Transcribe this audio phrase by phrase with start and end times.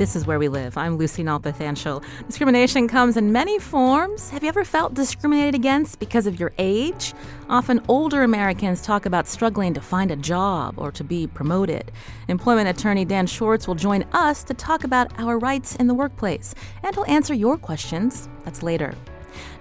[0.00, 0.78] This is where we live.
[0.78, 2.02] I'm Lucy Nalpathanchel.
[2.26, 4.30] Discrimination comes in many forms.
[4.30, 7.12] Have you ever felt discriminated against because of your age?
[7.50, 11.92] Often older Americans talk about struggling to find a job or to be promoted.
[12.28, 16.54] Employment attorney Dan Schwartz will join us to talk about our rights in the workplace,
[16.82, 18.30] and he'll answer your questions.
[18.46, 18.94] That's later.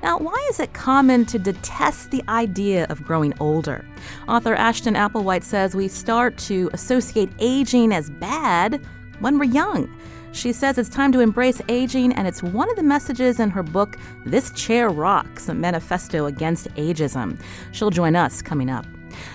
[0.01, 3.85] Now, why is it common to detest the idea of growing older?
[4.29, 8.81] Author Ashton Applewhite says we start to associate aging as bad
[9.19, 9.93] when we're young.
[10.31, 13.63] She says it's time to embrace aging, and it's one of the messages in her
[13.63, 17.39] book, This Chair Rocks, a manifesto against ageism.
[17.71, 18.85] She'll join us coming up.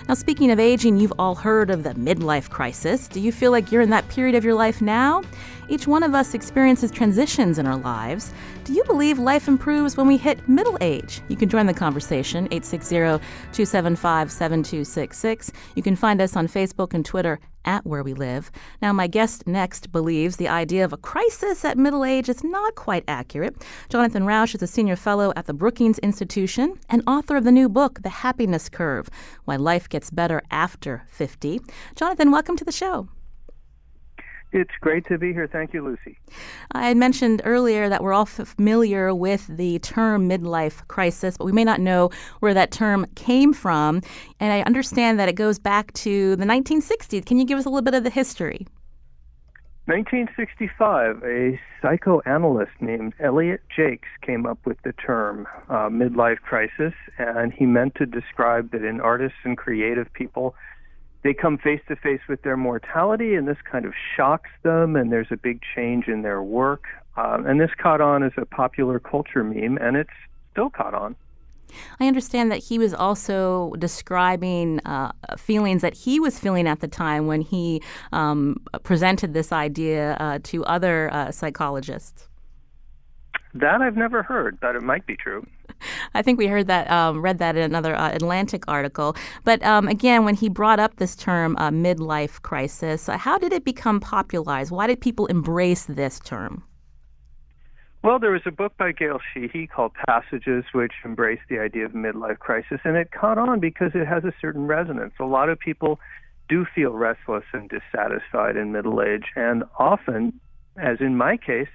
[0.09, 3.09] Now, speaking of aging, you've all heard of the midlife crisis.
[3.09, 5.23] Do you feel like you're in that period of your life now?
[5.69, 8.33] Each one of us experiences transitions in our lives.
[8.65, 11.23] Do you believe life improves when we hit middle age?
[11.29, 15.53] You can join the conversation, 860 275 7266.
[15.75, 18.51] You can find us on Facebook and Twitter at Where We Live.
[18.83, 22.75] Now, my guest next believes the idea of a crisis at middle age is not
[22.75, 23.57] quite accurate.
[23.89, 27.69] Jonathan Rauch is a senior fellow at the Brookings Institution and author of the new
[27.69, 29.09] book, The Happiness Curve
[29.45, 31.61] Why Life Gets Better After 50.
[31.95, 33.09] Jonathan, welcome to the show.
[34.55, 35.49] It's great to be here.
[35.49, 36.17] Thank you, Lucy.
[36.71, 41.51] I had mentioned earlier that we're all familiar with the term midlife crisis, but we
[41.51, 44.01] may not know where that term came from.
[44.39, 47.27] And I understand that it goes back to the 1960s.
[47.27, 48.69] Can you give us a little bit of the history?
[49.87, 57.53] 1965, a psychoanalyst named Elliott Jaques came up with the term uh, midlife crisis, and
[57.53, 60.55] he meant to describe that in artists and creative people,
[61.25, 65.11] they come face to face with their mortality, and this kind of shocks them, and
[65.11, 66.85] there's a big change in their work.
[67.17, 70.11] Um, and this caught on as a popular culture meme, and it's
[70.53, 71.17] still caught on.
[71.99, 76.89] I understand that he was also describing uh, feelings that he was feeling at the
[76.89, 77.83] time when he
[78.13, 82.29] um, presented this idea uh, to other uh, psychologists.
[83.55, 85.47] That I've never heard, but it might be true.
[86.15, 89.17] I think we heard that, um, read that in another uh, Atlantic article.
[89.45, 93.65] But um, again, when he brought up this term, uh, midlife crisis, how did it
[93.65, 94.71] become popularized?
[94.71, 96.65] Why did people embrace this term?
[98.05, 101.93] Well, there was a book by Gail Sheehy called Passages, which embraced the idea of
[101.93, 105.15] midlife crisis, and it caught on because it has a certain resonance.
[105.19, 105.99] A lot of people
[106.51, 110.39] do feel restless and dissatisfied in middle age, and often,
[110.77, 111.69] as in my case,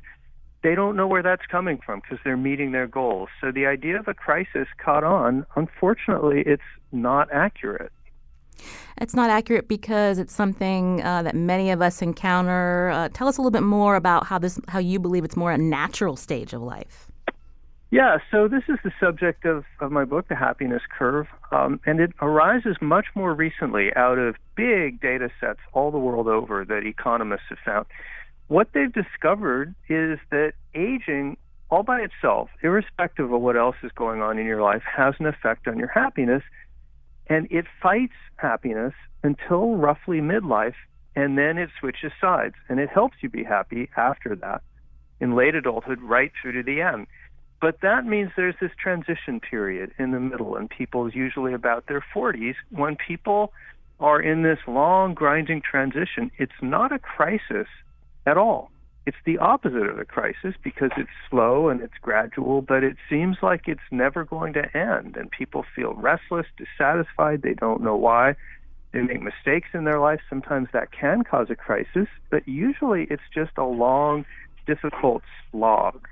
[0.61, 3.29] they don't know where that's coming from because they're meeting their goals.
[3.39, 5.45] So the idea of a crisis caught on.
[5.55, 6.61] Unfortunately, it's
[6.91, 7.91] not accurate.
[8.99, 12.89] It's not accurate because it's something uh, that many of us encounter.
[12.89, 15.51] Uh, tell us a little bit more about how this, how you believe it's more
[15.51, 17.09] a natural stage of life.
[17.91, 21.99] Yeah, so this is the subject of, of my book, The Happiness Curve, um, and
[21.99, 26.85] it arises much more recently out of big data sets all the world over that
[26.85, 27.85] economists have found
[28.49, 31.37] what they've discovered is that aging
[31.71, 35.27] all by itself, irrespective of what else is going on in your life, has an
[35.27, 36.41] effect on your happiness.
[37.27, 38.93] And it fights happiness
[39.23, 40.73] until roughly midlife,
[41.15, 42.55] and then it switches sides.
[42.67, 44.63] And it helps you be happy after that
[45.19, 47.05] in late adulthood, right through to the end.
[47.61, 51.85] But that means there's this transition period in the middle, and people is usually about
[51.85, 52.55] their 40s.
[52.71, 53.53] When people
[53.99, 57.67] are in this long, grinding transition, it's not a crisis
[58.25, 58.71] at all.
[59.05, 63.37] It's the opposite of a crisis because it's slow and it's gradual, but it seems
[63.41, 65.17] like it's never going to end.
[65.17, 68.35] And people feel restless, dissatisfied, they don't know why.
[68.91, 70.19] They make mistakes in their life.
[70.29, 74.25] Sometimes that can cause a crisis, but usually it's just a long,
[74.67, 76.07] difficult slog.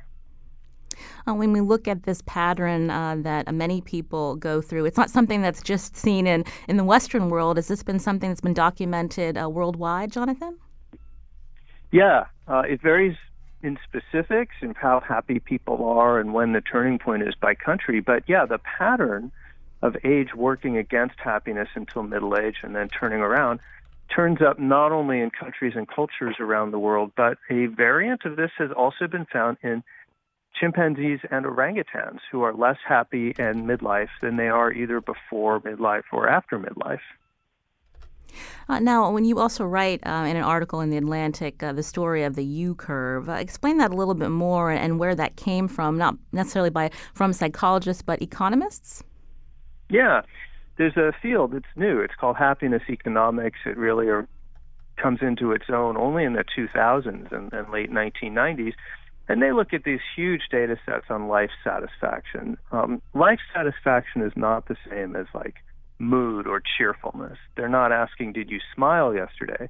[1.28, 5.10] Uh, when we look at this pattern uh, that many people go through, it's not
[5.10, 7.58] something that's just seen in, in the Western world.
[7.58, 10.58] Has this been something that's been documented uh, worldwide, Jonathan?
[11.92, 13.16] Yeah, uh, it varies
[13.64, 18.00] in specifics and how happy people are and when the turning point is by country.
[18.00, 19.32] But yeah, the pattern
[19.82, 23.60] of age working against happiness until middle age and then turning around
[24.14, 28.36] turns up not only in countries and cultures around the world, but a variant of
[28.36, 29.84] this has also been found in
[30.60, 36.04] chimpanzees and orangutans who are less happy in midlife than they are either before midlife
[36.12, 37.00] or after midlife.
[38.70, 41.84] Uh, now, when you also write uh, in an article in The Atlantic uh, the
[41.84, 45.36] story of the U curve, uh, explain that a little bit more and where that
[45.36, 49.04] came from, not necessarily by from psychologists, but economists?
[49.90, 50.22] Yeah,
[50.78, 52.00] there's a field that's new.
[52.00, 53.60] It's called happiness economics.
[53.66, 54.28] It really are,
[54.98, 58.74] comes into its own only in the 2000s and, and late 1990s.
[59.30, 62.58] And they look at these huge data sets on life satisfaction.
[62.72, 65.56] Um, life satisfaction is not the same as like
[66.00, 67.38] mood or cheerfulness.
[67.56, 69.70] They're not asking, Did you smile yesterday?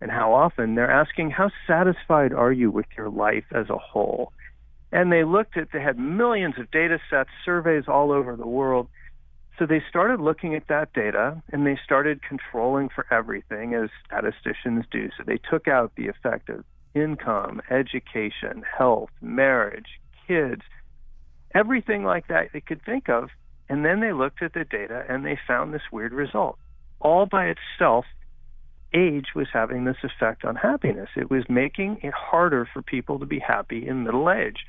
[0.00, 0.74] And how often?
[0.74, 4.32] They're asking, How satisfied are you with your life as a whole?
[4.92, 8.88] And they looked at, they had millions of data sets, surveys all over the world.
[9.58, 14.84] So they started looking at that data and they started controlling for everything as statisticians
[14.90, 15.10] do.
[15.16, 16.64] So they took out the effect of
[16.94, 20.62] income, education, health, marriage, kids,
[21.54, 23.30] everything like that they could think of
[23.68, 26.58] and then they looked at the data and they found this weird result.
[27.00, 28.04] All by itself,
[28.94, 31.10] age was having this effect on happiness.
[31.16, 34.64] It was making it harder for people to be happy in middle age.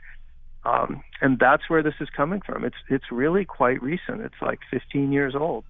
[0.66, 2.66] Um, and that's where this is coming from.
[2.66, 4.22] It's it's really quite recent.
[4.22, 5.64] It's like 15 years old.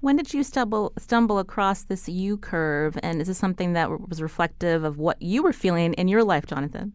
[0.00, 4.22] When did you stumble stumble across this U curve, and is this something that was
[4.22, 6.94] reflective of what you were feeling in your life, Jonathan?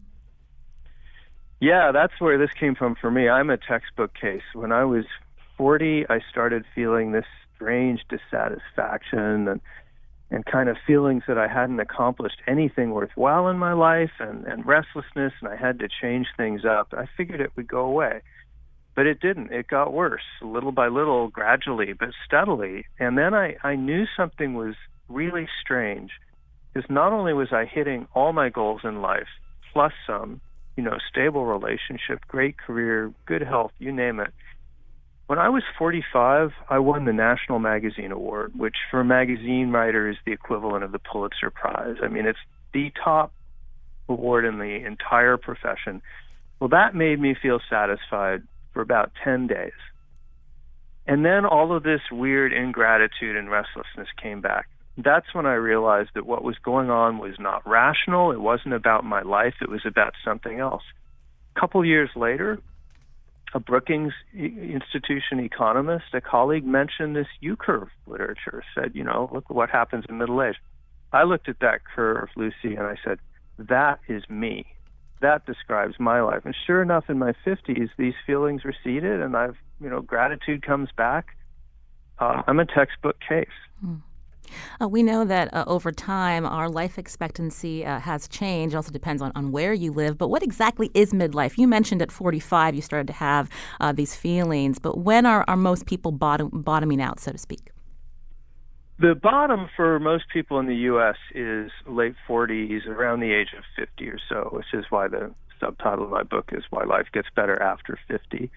[1.60, 3.28] Yeah, that's where this came from for me.
[3.28, 4.42] I'm a textbook case.
[4.54, 5.04] When I was
[5.58, 9.60] 40, I started feeling this strange dissatisfaction and
[10.30, 14.66] and kind of feelings that I hadn't accomplished anything worthwhile in my life and, and
[14.66, 16.92] restlessness and I had to change things up.
[16.92, 18.20] I figured it would go away.
[18.94, 19.52] But it didn't.
[19.52, 22.84] It got worse, little by little, gradually, but steadily.
[22.98, 24.74] And then I, I knew something was
[25.08, 26.10] really strange.
[26.74, 29.28] Because not only was I hitting all my goals in life,
[29.72, 30.40] plus some,
[30.76, 34.34] you know, stable relationship, great career, good health, you name it,
[35.28, 40.08] when I was 45, I won the National Magazine Award, which for a magazine writer
[40.08, 41.96] is the equivalent of the Pulitzer Prize.
[42.02, 42.38] I mean, it's
[42.72, 43.30] the top
[44.08, 46.00] award in the entire profession.
[46.58, 48.42] Well, that made me feel satisfied
[48.72, 49.72] for about 10 days.
[51.06, 54.66] And then all of this weird ingratitude and restlessness came back.
[54.96, 58.32] That's when I realized that what was going on was not rational.
[58.32, 59.56] It wasn't about my life.
[59.60, 60.82] It was about something else.
[61.54, 62.60] A couple years later,
[63.54, 69.48] a Brookings Institution economist, a colleague mentioned this U curve literature, said, you know, look
[69.50, 70.56] what happens in middle age.
[71.12, 73.18] I looked at that curve, Lucy, and I said,
[73.58, 74.66] that is me.
[75.20, 76.42] That describes my life.
[76.44, 80.90] And sure enough, in my 50s, these feelings receded and I've, you know, gratitude comes
[80.96, 81.36] back.
[82.18, 83.48] Uh, I'm a textbook case.
[83.84, 84.02] Mm.
[84.80, 88.74] Uh, we know that uh, over time, our life expectancy uh, has changed.
[88.74, 90.18] It also depends on, on where you live.
[90.18, 91.58] But what exactly is midlife?
[91.58, 93.48] You mentioned at 45 you started to have
[93.80, 97.70] uh, these feelings, but when are, are most people bottom, bottoming out, so to speak?
[99.00, 101.16] The bottom for most people in the U.S.
[101.32, 106.04] is late 40s, around the age of 50 or so, which is why the subtitle
[106.04, 108.50] of my book is Why Life Gets Better After 50.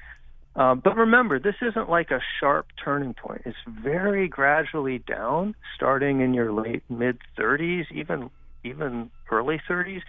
[0.55, 3.43] Um, but remember, this isn't like a sharp turning point.
[3.45, 8.29] It's very gradually down, starting in your late mid 30s, even
[8.63, 10.01] even early 30s,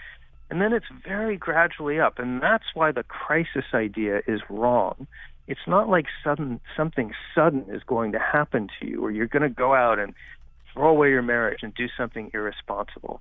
[0.50, 2.18] and then it's very gradually up.
[2.18, 5.06] And that's why the crisis idea is wrong.
[5.46, 9.42] It's not like sudden something sudden is going to happen to you, or you're going
[9.42, 10.12] to go out and
[10.72, 13.20] throw away your marriage and do something irresponsible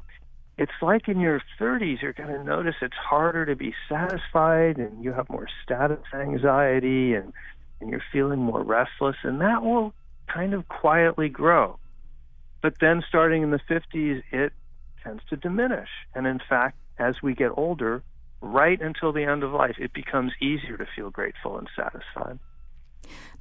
[0.62, 5.04] it's like in your 30s, you're going to notice it's harder to be satisfied and
[5.04, 7.34] you have more status anxiety and,
[7.80, 9.92] and you're feeling more restless, and that will
[10.32, 11.80] kind of quietly grow.
[12.62, 14.54] But then starting in the 50s, it
[15.04, 15.90] tends to diminish.
[16.14, 18.04] And in fact, as we get older,
[18.40, 22.38] right until the end of life, it becomes easier to feel grateful and satisfied.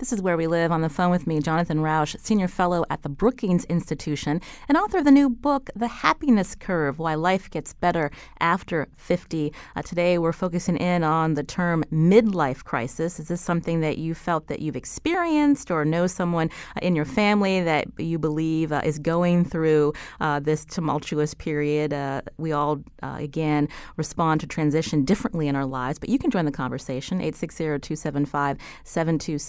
[0.01, 0.73] This is Where We Live.
[0.73, 4.97] On the phone with me, Jonathan Rauch, Senior Fellow at the Brookings Institution and author
[4.97, 9.53] of the new book, The Happiness Curve Why Life Gets Better After 50.
[9.77, 13.21] Uh, today, we're focusing in on the term midlife crisis.
[13.21, 17.05] Is this something that you felt that you've experienced or know someone uh, in your
[17.05, 21.93] family that you believe uh, is going through uh, this tumultuous period?
[21.93, 26.31] Uh, we all, uh, again, respond to transition differently in our lives, but you can
[26.31, 28.57] join the conversation, 860 275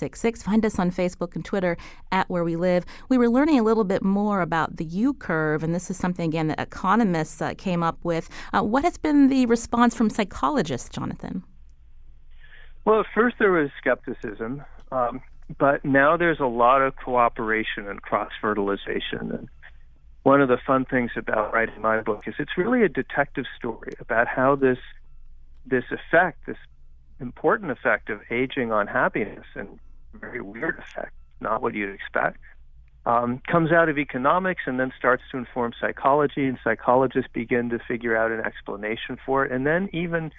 [0.01, 0.43] 7266.
[0.43, 1.77] Find us on Facebook and Twitter
[2.11, 2.85] at Where We Live.
[3.09, 6.27] We were learning a little bit more about the U curve, and this is something,
[6.27, 8.29] again, that economists uh, came up with.
[8.53, 11.43] Uh, what has been the response from psychologists, Jonathan?
[12.85, 15.21] Well, at first there was skepticism, um,
[15.59, 19.31] but now there's a lot of cooperation and cross fertilization.
[19.31, 19.49] And
[20.23, 23.93] one of the fun things about writing my book is it's really a detective story
[23.99, 24.79] about how this
[25.63, 26.57] this effect, this
[27.19, 29.79] important effect of aging on happiness and
[30.13, 32.37] very weird effect, not what you'd expect,
[33.05, 37.79] um, comes out of economics and then starts to inform psychology, and psychologists begin to
[37.79, 40.31] figure out an explanation for it, and then even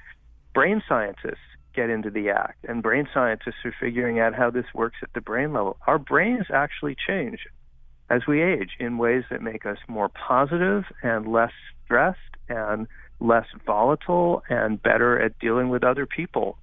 [0.54, 1.38] brain scientists
[1.74, 5.20] get into the act, and brain scientists are figuring out how this works at the
[5.20, 5.76] brain level.
[5.86, 7.40] Our brains actually change
[8.10, 11.52] as we age in ways that make us more positive and less
[11.84, 12.86] stressed and
[13.20, 16.58] less volatile and better at dealing with other people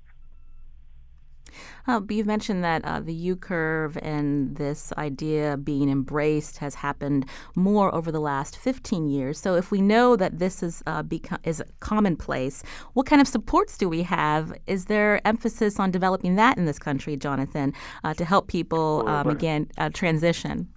[1.87, 7.25] uh, you've mentioned that uh, the U curve and this idea being embraced has happened
[7.55, 9.39] more over the last 15 years.
[9.39, 11.03] So, if we know that this is uh,
[11.43, 12.63] is commonplace,
[12.93, 14.53] what kind of supports do we have?
[14.67, 19.29] Is there emphasis on developing that in this country, Jonathan, uh, to help people um,
[19.29, 20.67] again uh, transition?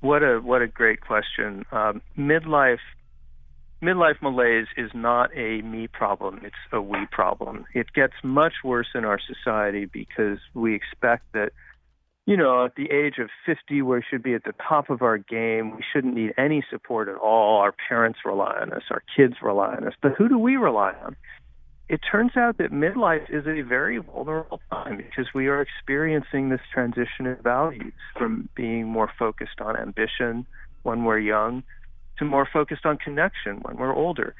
[0.00, 1.64] What a what a great question.
[1.72, 2.78] Um, midlife
[3.82, 7.64] midlife malaise is not a me problem, it's a we problem.
[7.74, 11.52] It gets much worse in our society because we expect that,
[12.26, 15.18] you know, at the age of 50, we should be at the top of our
[15.18, 15.76] game.
[15.76, 17.60] We shouldn't need any support at all.
[17.60, 19.94] Our parents rely on us, our kids rely on us.
[20.02, 21.16] But who do we rely on?
[21.88, 26.60] It turns out that midlife is a very vulnerable time because we are experiencing this
[26.70, 30.46] transition in values from being more focused on ambition
[30.82, 31.62] when we're young
[32.18, 34.34] to more focused on connection when we're older.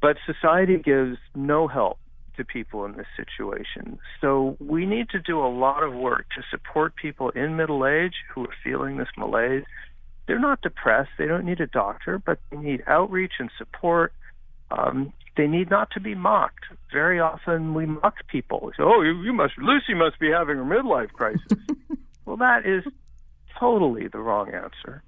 [0.00, 1.98] But society gives no help
[2.36, 3.98] to people in this situation.
[4.20, 8.14] So we need to do a lot of work to support people in middle age
[8.32, 9.64] who are feeling this malaise.
[10.26, 11.10] They're not depressed.
[11.18, 14.12] They don't need a doctor, but they need outreach and support.
[14.70, 16.64] Um, they need not to be mocked.
[16.92, 18.60] Very often we mock people.
[18.64, 21.52] We say, "Oh, you, you must, Lucy must be having a midlife crisis."
[22.24, 22.82] well, that is
[23.58, 25.02] totally the wrong answer.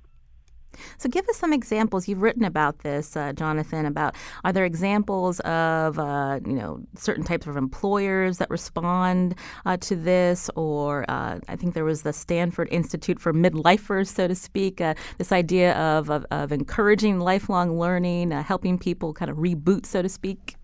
[0.98, 2.08] So, give us some examples.
[2.08, 3.87] You've written about this, uh, Jonathan.
[3.87, 9.34] About are there examples of uh, you know certain types of employers that respond
[9.66, 14.28] uh, to this, or uh, I think there was the Stanford Institute for Midlifers, so
[14.28, 14.80] to speak.
[14.80, 19.87] Uh, this idea of, of, of encouraging lifelong learning, uh, helping people kind of reboot,
[19.87, 20.56] so to speak.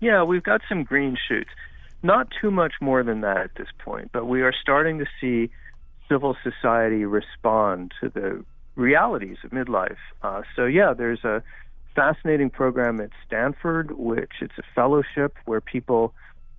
[0.00, 1.50] Yeah, we've got some green shoots.
[2.02, 5.50] Not too much more than that at this point, but we are starting to see
[6.08, 8.44] civil society respond to the
[8.76, 9.96] realities of midlife.
[10.22, 11.42] Uh, so yeah, there's a
[11.94, 16.12] fascinating program at Stanford, which it's a fellowship where people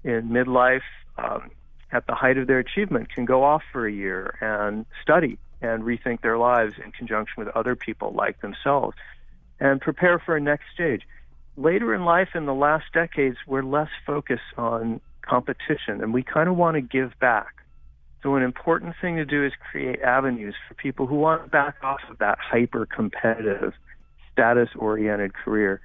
[0.03, 0.81] in midlife,
[1.17, 1.49] um,
[1.91, 5.83] at the height of their achievement, can go off for a year and study and
[5.83, 8.95] rethink their lives in conjunction with other people like themselves
[9.59, 11.01] and prepare for a next stage.
[11.57, 16.49] Later in life, in the last decades, we're less focused on competition and we kind
[16.49, 17.54] of want to give back.
[18.25, 21.75] So an important thing to do is create avenues for people who want to back
[21.83, 23.73] off of that hyper competitive,
[24.33, 25.79] status oriented career.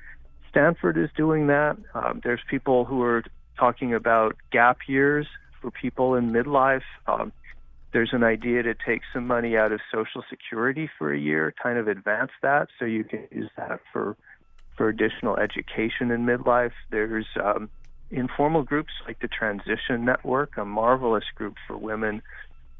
[0.48, 1.76] Stanford is doing that.
[1.92, 3.22] Um, there's people who are
[3.58, 5.26] talking about gap years
[5.60, 6.80] for people in midlife.
[7.06, 7.30] Um,
[7.92, 11.76] there's an idea to take some money out of Social Security for a year, kind
[11.76, 14.16] of advance that so you can use that for
[14.78, 16.72] for additional education in midlife.
[16.90, 17.68] There's um,
[18.10, 22.22] informal groups like the Transition Network, a marvelous group for women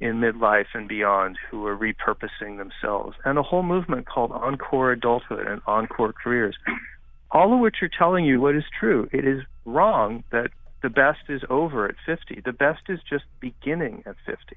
[0.00, 5.46] in midlife and beyond who are repurposing themselves, and a whole movement called Encore Adulthood
[5.46, 6.56] and Encore Careers,
[7.30, 9.08] all of which are telling you what is true.
[9.12, 10.50] It is wrong that
[10.82, 12.40] the best is over at 50.
[12.44, 14.56] The best is just beginning at 50.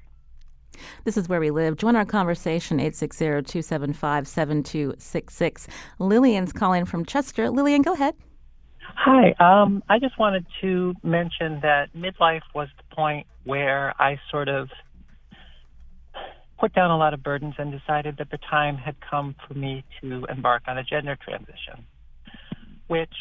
[1.04, 1.76] This is where we live.
[1.76, 5.68] Join our conversation 860-275-7266.
[5.98, 7.50] Lillian's calling from Chester.
[7.50, 8.14] Lillian, go ahead.
[8.86, 9.34] Hi.
[9.40, 14.68] Um, I just wanted to mention that midlife was the point where I sort of
[16.58, 19.84] put down a lot of burdens and decided that the time had come for me
[20.00, 21.86] to embark on a gender transition,
[22.86, 23.14] which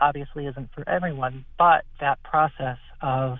[0.00, 3.38] obviously isn't for everyone, but that process of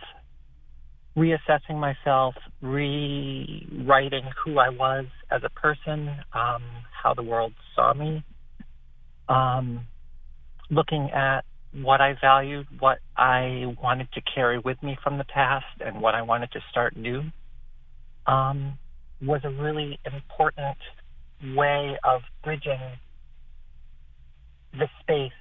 [1.16, 6.62] reassessing myself, rewriting who I was as a person, um,
[7.02, 8.22] how the world saw me,
[9.28, 9.86] um,
[10.70, 15.66] looking at what I valued, what I wanted to carry with me from the past,
[15.84, 17.24] and what I wanted to start new,
[18.26, 18.78] um,
[19.20, 20.78] was a really important
[21.54, 22.80] way of bridging
[24.72, 25.32] the space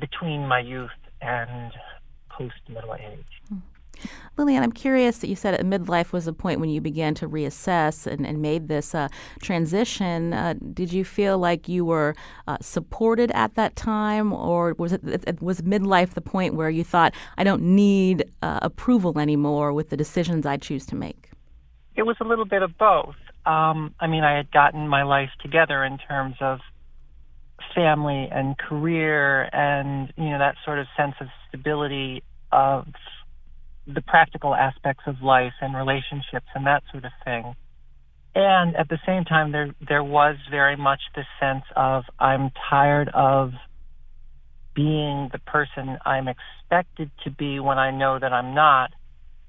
[0.00, 1.72] between my youth and
[2.30, 3.26] post middle age.
[3.52, 3.62] Mm.
[4.36, 8.06] Lillian, I'm curious that you said midlife was a point when you began to reassess
[8.06, 9.08] and, and made this uh,
[9.42, 10.32] transition.
[10.32, 12.14] Uh, did you feel like you were
[12.46, 17.14] uh, supported at that time, or was it was midlife the point where you thought,
[17.36, 21.30] I don't need uh, approval anymore with the decisions I choose to make?
[21.96, 23.16] It was a little bit of both.
[23.44, 26.60] Um, I mean, I had gotten my life together in terms of
[27.74, 32.86] family and career and you know that sort of sense of stability of
[33.88, 37.54] the practical aspects of life and relationships and that sort of thing.
[38.34, 43.08] and at the same time, there there was very much this sense of I'm tired
[43.14, 43.52] of
[44.74, 48.92] being the person I'm expected to be when I know that I'm not.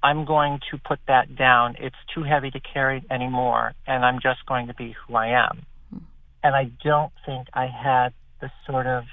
[0.01, 1.75] I'm going to put that down.
[1.77, 5.65] It's too heavy to carry anymore, and I'm just going to be who I am.
[5.91, 5.97] Hmm.
[6.41, 9.03] And I don't think I had the sort of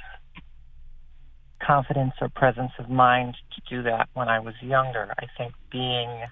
[1.67, 5.13] confidence or presence of mind to do that when I was younger.
[5.19, 6.25] I think being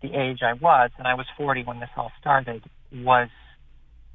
[0.00, 3.28] the age I was, and I was 40 when this all started, was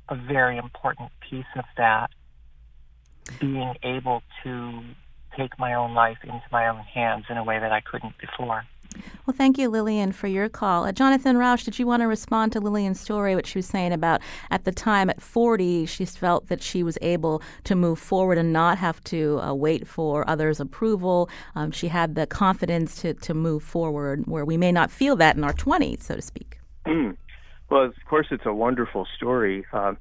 [0.09, 2.09] a very important piece of that.
[3.39, 4.81] Being able to
[5.37, 8.63] take my own life into my own hands in a way that I couldn't before.
[9.25, 10.85] Well, thank you, Lillian, for your call.
[10.85, 13.91] Uh, Jonathan Rauch, did you want to respond to Lillian's story, what she was saying
[13.91, 18.37] about at the time at 40, she felt that she was able to move forward
[18.37, 21.29] and not have to uh, wait for others' approval.
[21.55, 25.35] Um, she had the confidence to, to move forward where we may not feel that
[25.35, 26.59] in our 20s, so to speak.
[26.85, 27.17] Mm.
[27.69, 29.65] Well, of course, it's a wonderful story.
[29.73, 29.97] Um,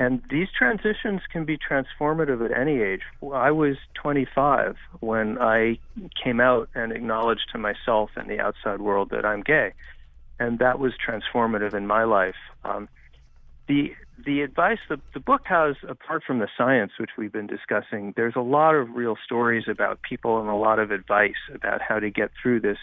[0.00, 3.02] and these transitions can be transformative at any age.
[3.34, 5.78] I was 25 when I
[6.24, 9.74] came out and acknowledged to myself and the outside world that I'm gay,
[10.38, 12.40] and that was transformative in my life.
[12.64, 12.88] Um,
[13.68, 13.92] the
[14.24, 18.36] the advice the, the book has, apart from the science which we've been discussing, there's
[18.36, 22.10] a lot of real stories about people and a lot of advice about how to
[22.10, 22.78] get through this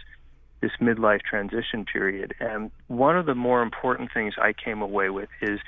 [0.61, 2.35] this midlife transition period.
[2.39, 5.59] And one of the more important things I came away with is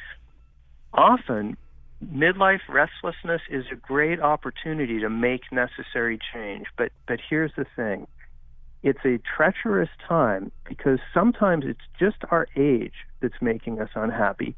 [0.94, 1.58] often
[2.06, 6.68] midlife restlessness is a great opportunity to make necessary change.
[6.78, 8.08] But but here's the thing.
[8.82, 14.56] It's a treacherous time because sometimes it's just our age that's making us unhappy.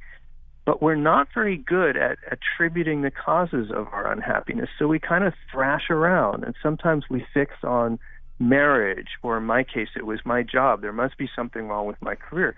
[0.64, 4.70] But we're not very good at attributing the causes of our unhappiness.
[4.78, 7.98] So we kind of thrash around and sometimes we fix on
[8.38, 10.82] marriage, or in my case, it was my job.
[10.82, 12.56] There must be something wrong with my career.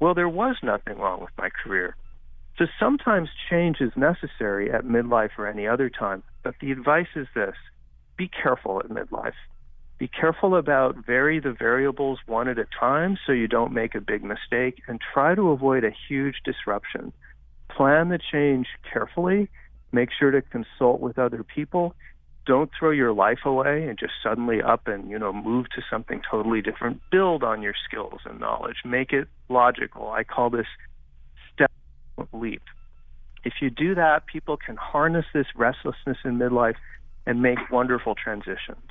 [0.00, 1.94] Well, there was nothing wrong with my career.
[2.60, 7.26] So sometimes change is necessary at midlife or any other time, but the advice is
[7.34, 7.54] this
[8.18, 9.32] be careful at midlife.
[9.96, 14.00] Be careful about vary the variables one at a time so you don't make a
[14.02, 17.14] big mistake and try to avoid a huge disruption.
[17.70, 19.48] Plan the change carefully,
[19.90, 21.94] make sure to consult with other people.
[22.44, 26.20] Don't throw your life away and just suddenly up and, you know, move to something
[26.30, 27.00] totally different.
[27.10, 28.82] Build on your skills and knowledge.
[28.84, 30.10] Make it logical.
[30.10, 30.66] I call this
[32.32, 32.62] leap.
[33.44, 36.76] If you do that, people can harness this restlessness in midlife
[37.26, 38.82] and make wonderful transitions.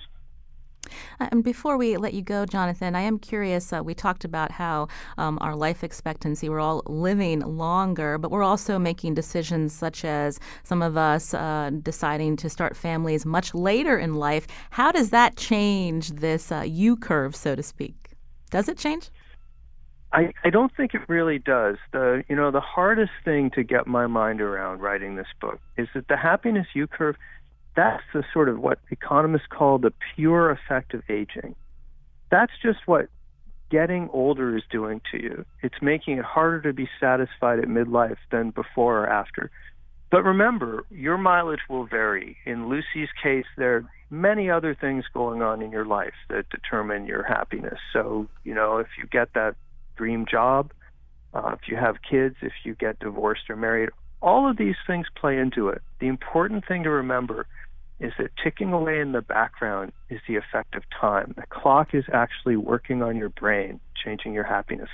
[1.20, 3.72] Uh, and before we let you go, Jonathan, I am curious.
[3.72, 4.88] Uh, we talked about how
[5.18, 10.40] um, our life expectancy, we're all living longer, but we're also making decisions such as
[10.64, 14.48] some of us uh, deciding to start families much later in life.
[14.72, 18.12] How does that change this uh, U curve, so to speak?
[18.50, 19.10] Does it change?
[20.12, 21.78] I, I don't think it really does.
[21.92, 25.88] The you know the hardest thing to get my mind around writing this book is
[25.94, 27.16] that the happiness U curve,
[27.76, 31.56] that's the sort of what economists call the pure effect of aging.
[32.32, 33.10] That's just what
[33.70, 35.46] getting older is doing to you.
[35.62, 39.52] It's making it harder to be satisfied at midlife than before or after.
[40.12, 42.38] But remember, your mileage will vary.
[42.46, 47.06] In Lucy's case, there are many other things going on in your life that determine
[47.06, 47.78] your happiness.
[47.94, 49.56] So, you know, if you get that
[50.00, 50.72] dream job,
[51.34, 53.90] uh, if you have kids, if you get divorced or married,
[54.22, 55.82] all of these things play into it.
[56.00, 57.48] The important thing to remember
[58.00, 61.34] is that ticking away in the background is the effect of time.
[61.36, 64.90] The clock is actually working on your brain, changing your happiness.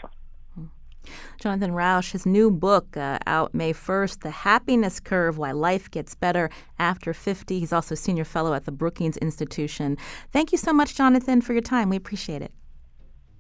[1.40, 6.16] Jonathan Rauch, his new book uh, out May 1st, The Happiness Curve Why Life Gets
[6.16, 7.60] Better After 50.
[7.60, 9.98] He's also senior fellow at the Brookings Institution.
[10.32, 11.90] Thank you so much, Jonathan, for your time.
[11.90, 12.52] We appreciate it.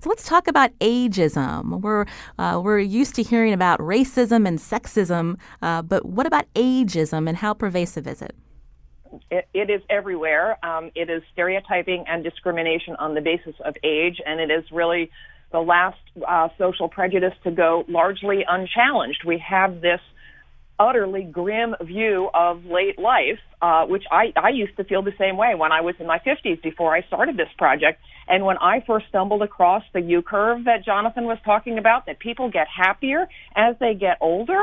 [0.00, 1.80] So let's talk about ageism.
[1.80, 2.06] We're
[2.40, 7.36] uh, we're used to hearing about racism and sexism, uh, but what about ageism and
[7.36, 8.34] how pervasive is it?
[9.30, 10.58] It, it is everywhere.
[10.66, 15.08] Um, it is stereotyping and discrimination on the basis of age, and it is really
[15.52, 19.22] the last uh, social prejudice to go largely unchallenged.
[19.24, 20.00] We have this
[20.78, 25.36] utterly grim view of late life, uh, which I, I used to feel the same
[25.36, 28.00] way when I was in my 50s before I started this project.
[28.26, 32.18] And when I first stumbled across the U curve that Jonathan was talking about, that
[32.18, 34.62] people get happier as they get older,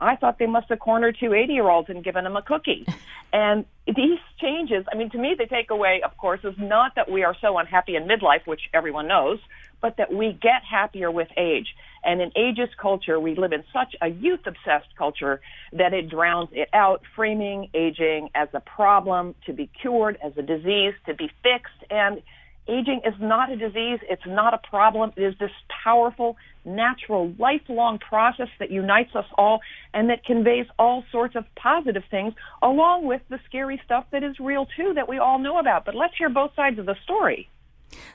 [0.00, 2.86] I thought they must have cornered two 80 year olds and given them a cookie.
[3.32, 7.22] and these changes, I mean, to me, the takeaway, of course, is not that we
[7.22, 9.38] are so unhappy in midlife, which everyone knows,
[9.80, 11.66] but that we get happier with age.
[12.02, 15.40] And in ageist culture, we live in such a youth obsessed culture
[15.72, 20.42] that it drowns it out, framing aging as a problem to be cured, as a
[20.42, 21.90] disease to be fixed.
[21.90, 22.22] And
[22.68, 23.98] aging is not a disease.
[24.08, 25.12] It's not a problem.
[25.16, 25.50] It is this
[25.84, 29.60] powerful, natural, lifelong process that unites us all
[29.92, 34.38] and that conveys all sorts of positive things along with the scary stuff that is
[34.40, 35.84] real too that we all know about.
[35.84, 37.48] But let's hear both sides of the story.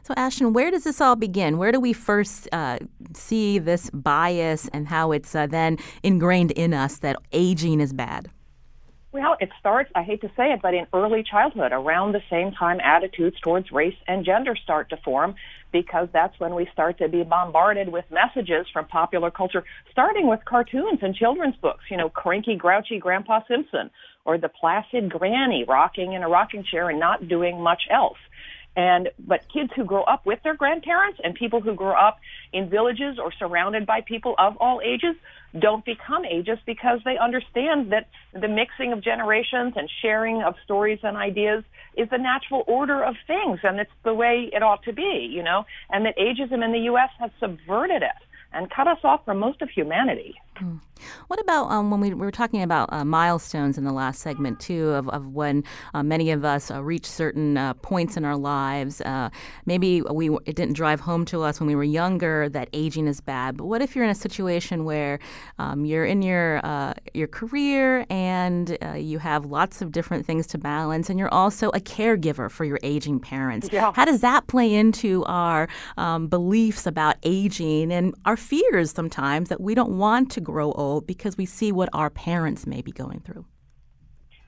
[0.03, 1.57] So, Ashton, where does this all begin?
[1.57, 2.79] Where do we first uh,
[3.13, 8.29] see this bias and how it's uh, then ingrained in us that aging is bad?
[9.15, 12.51] Well, it starts, I hate to say it, but in early childhood, around the same
[12.51, 15.35] time attitudes towards race and gender start to form,
[15.71, 20.43] because that's when we start to be bombarded with messages from popular culture, starting with
[20.43, 23.89] cartoons and children's books, you know, cranky, grouchy Grandpa Simpson,
[24.25, 28.17] or the placid granny rocking in a rocking chair and not doing much else.
[28.75, 32.19] And but kids who grow up with their grandparents and people who grow up
[32.51, 35.15] in villages or surrounded by people of all ages
[35.57, 40.99] don't become ageist because they understand that the mixing of generations and sharing of stories
[41.03, 41.63] and ideas
[41.95, 45.43] is the natural order of things and it's the way it ought to be, you
[45.43, 49.39] know, and that ageism in the US has subverted it and cut us off from
[49.39, 50.35] most of humanity.
[50.55, 50.79] Mm.
[51.27, 54.59] What about um, when we, we, were talking about uh, milestones in the last segment
[54.59, 55.63] too, of, of when
[55.93, 59.01] uh, many of us uh, reach certain uh, points in our lives?
[59.01, 59.29] Uh,
[59.65, 63.21] maybe we it didn't drive home to us when we were younger that aging is
[63.21, 63.57] bad.
[63.57, 65.19] But what if you're in a situation where
[65.59, 70.57] um, you're in your uh, your career and you have lots of different things to
[70.57, 73.69] balance, and you're also a caregiver for your aging parents?
[73.71, 73.91] Yeah.
[73.93, 79.59] How does that play into our um, beliefs about aging and our fears sometimes that
[79.59, 83.19] we don't want to grow old because we see what our parents may be going
[83.19, 83.45] through?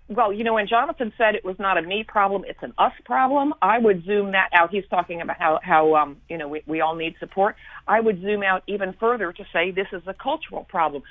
[0.09, 2.93] Well, you know, when Jonathan said it was not a me problem, it's an us
[3.03, 4.69] problem, I would zoom that out.
[4.71, 7.57] He's talking about how, how um, you know, we, we all need support.
[7.85, 11.03] I would zoom out even further to say this is a cultural problem.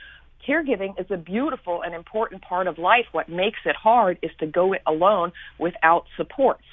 [0.48, 3.04] Caregiving is a beautiful and important part of life.
[3.12, 6.64] What makes it hard is to go it alone without supports.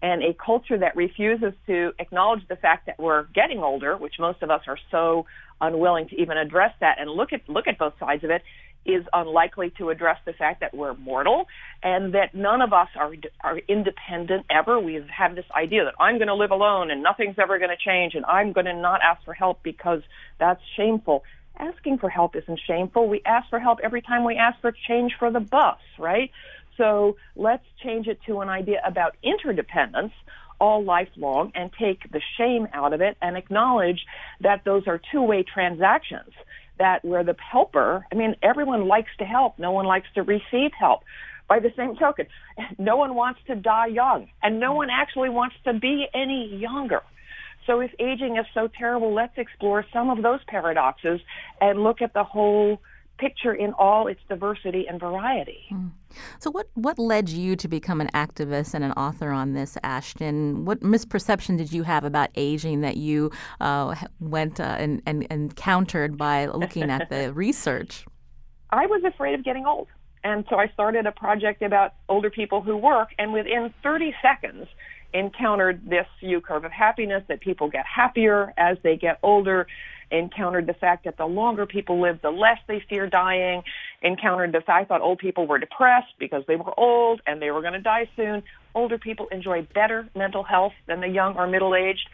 [0.00, 4.42] And a culture that refuses to acknowledge the fact that we're getting older, which most
[4.42, 5.26] of us are so
[5.60, 8.42] unwilling to even address that and look at look at both sides of it
[8.86, 11.46] is unlikely to address the fact that we're mortal
[11.82, 14.80] and that none of us are are independent ever.
[14.80, 17.76] We have this idea that I'm going to live alone and nothing's ever going to
[17.76, 20.02] change and I'm going to not ask for help because
[20.38, 21.24] that's shameful.
[21.58, 23.08] Asking for help isn't shameful.
[23.08, 26.30] We ask for help every time we ask for change for the bus, right?
[26.78, 30.12] So let's change it to an idea about interdependence
[30.60, 34.00] all lifelong and take the shame out of it and acknowledge
[34.40, 36.32] that those are two-way transactions
[36.78, 39.58] that where the helper, I mean, everyone likes to help.
[39.58, 41.00] No one likes to receive help.
[41.48, 42.26] By the same token,
[42.78, 47.02] no one wants to die young and no one actually wants to be any younger.
[47.66, 51.20] So if aging is so terrible, let's explore some of those paradoxes
[51.60, 52.80] and look at the whole
[53.18, 55.64] picture in all its diversity and variety.
[55.72, 55.90] Mm.
[56.38, 60.64] So, what, what led you to become an activist and an author on this, Ashton?
[60.64, 66.16] What misperception did you have about aging that you uh, went uh, and, and, encountered
[66.16, 68.06] by looking at the research?
[68.70, 69.88] I was afraid of getting old.
[70.24, 74.66] And so I started a project about older people who work, and within 30 seconds,
[75.14, 79.66] encountered this U curve of happiness that people get happier as they get older
[80.10, 83.62] encountered the fact that the longer people live, the less they fear dying,
[84.02, 84.64] encountered this.
[84.68, 87.80] I thought old people were depressed because they were old and they were going to
[87.80, 88.42] die soon.
[88.74, 92.08] Older people enjoy better mental health than the young or middle aged.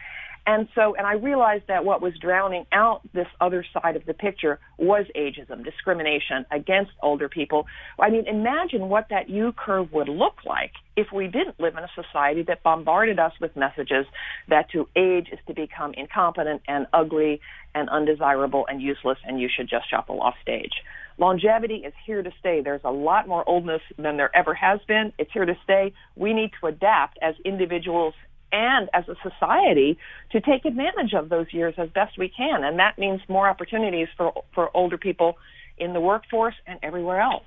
[0.47, 4.13] And so, and I realized that what was drowning out this other side of the
[4.13, 7.65] picture was ageism, discrimination against older people.
[7.99, 11.83] I mean, imagine what that U curve would look like if we didn't live in
[11.83, 14.05] a society that bombarded us with messages
[14.47, 17.41] that to age is to become incompetent and ugly
[17.73, 20.71] and undesirable and useless and you should just shuffle off stage.
[21.17, 22.61] Longevity is here to stay.
[22.61, 25.13] There's a lot more oldness than there ever has been.
[25.17, 25.93] It's here to stay.
[26.15, 28.13] We need to adapt as individuals
[28.55, 29.97] and as a society
[30.31, 32.63] to take advantage of those years as best we can.
[32.63, 35.37] And that means more opportunities for, for older people
[35.77, 37.43] in the workforce and everywhere else.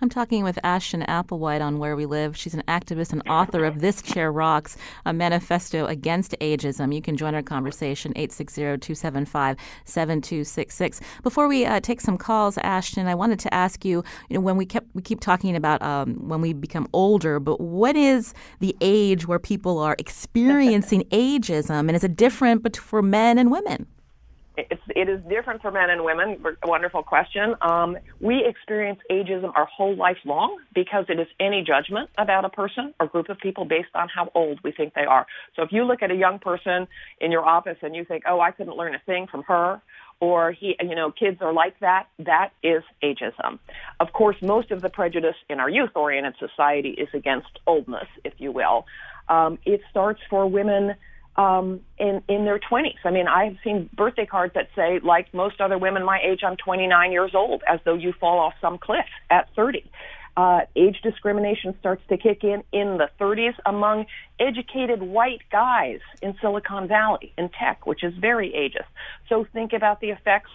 [0.00, 2.36] I'm talking with Ashton Applewhite on Where We Live.
[2.36, 6.94] She's an activist and author of This Chair Rocks, a manifesto against ageism.
[6.94, 11.00] You can join our conversation, 860-275-7266.
[11.22, 14.56] Before we uh, take some calls, Ashton, I wanted to ask you, you know, when
[14.56, 18.76] we kept we keep talking about um, when we become older, but what is the
[18.80, 23.86] age where people are experiencing ageism, and is it different for men and women?
[24.70, 26.44] It's, it is different for men and women.
[26.64, 27.54] Wonderful question.
[27.62, 32.48] Um, we experience ageism our whole life long because it is any judgment about a
[32.48, 35.26] person or group of people based on how old we think they are.
[35.56, 36.88] So if you look at a young person
[37.20, 39.80] in your office and you think, oh, I couldn't learn a thing from her,
[40.20, 43.58] or he, you know, kids are like that, that is ageism.
[44.00, 48.52] Of course, most of the prejudice in our youth-oriented society is against oldness, if you
[48.52, 48.84] will.
[49.28, 50.94] Um, it starts for women
[51.36, 52.98] um, in in their 20s.
[53.04, 56.56] I mean, I've seen birthday cards that say, like most other women my age, I'm
[56.56, 59.90] 29 years old, as though you fall off some cliff at 30.
[60.36, 64.06] Uh, age discrimination starts to kick in in the 30s among
[64.38, 68.88] educated white guys in Silicon Valley in tech, which is very ageist.
[69.28, 70.50] So think about the effects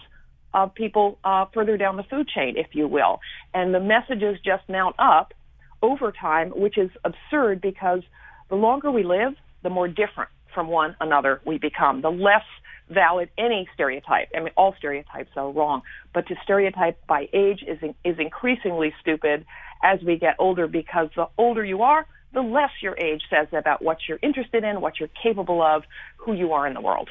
[0.54, 3.20] of people uh, further down the food chain, if you will.
[3.52, 5.34] And the messages just mount up
[5.82, 8.00] over time, which is absurd because
[8.48, 12.42] the longer we live, the more different from one another we become, the less
[12.88, 14.28] valid any stereotype.
[14.34, 15.82] I mean, all stereotypes are wrong,
[16.14, 19.44] but to stereotype by age is is increasingly stupid
[19.84, 23.82] as we get older because the older you are, the less your age says about
[23.82, 25.82] what you're interested in, what you're capable of,
[26.16, 27.10] who you are in the world.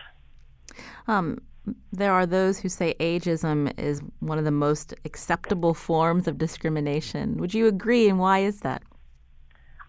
[1.07, 1.37] Um,
[1.91, 7.37] there are those who say ageism is one of the most acceptable forms of discrimination.
[7.37, 8.81] Would you agree, and why is that?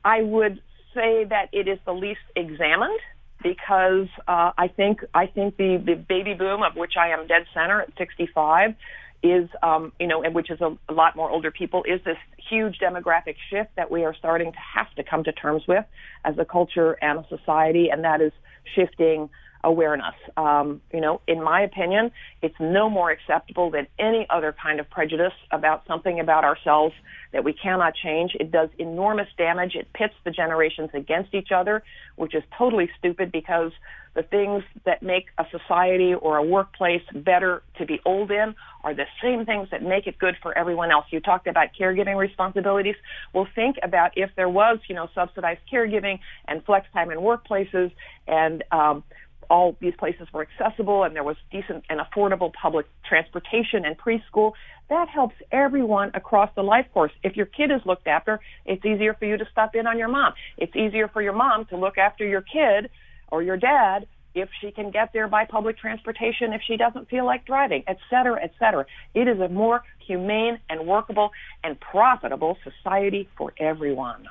[0.05, 0.61] I would
[0.95, 2.99] say that it is the least examined
[3.47, 7.47] because uh, I think I think the, the baby boom of which I am dead
[7.55, 8.75] center at 65
[9.23, 12.17] is um, you know, and which is a, a lot more older people, is this
[12.51, 15.85] huge demographic shift that we are starting to have to come to terms with
[16.25, 18.33] as a culture and a society, and that is
[18.75, 19.31] shifting
[19.67, 20.15] awareness.
[20.37, 24.89] Um, you know, in my opinion, it's no more acceptable than any other kind of
[24.89, 26.95] prejudice about something about ourselves
[27.33, 28.31] that we cannot change.
[28.39, 29.75] It does enormous damage.
[29.75, 31.83] It pits the generations against each other,
[32.15, 33.73] which is totally stupid because
[34.15, 38.95] the things that make a society or a workplace better to be old in are
[38.95, 41.05] the same things that make it good for everyone else.
[41.11, 42.95] You talked about caregiving responsibilities.
[43.35, 47.93] Well, think about if there was, you know, subsidized caregiving and flex time in workplaces
[48.27, 49.05] and um,
[49.51, 54.53] all these places were accessible and there was decent and affordable public transportation and preschool.
[54.89, 57.13] That helps everyone across the life course.
[57.23, 60.09] If your kid is looked after, it's easier for you to stop in on your
[60.09, 60.35] mom.
[60.57, 62.91] It's easier for your mom to look after your kid
[63.29, 67.25] or your dad if she can get there by public transportation, if she doesn't feel
[67.25, 68.85] like driving, et cetera, et cetera.
[69.15, 71.31] It is a more humane and workable
[71.65, 74.29] and profitable society for everyone.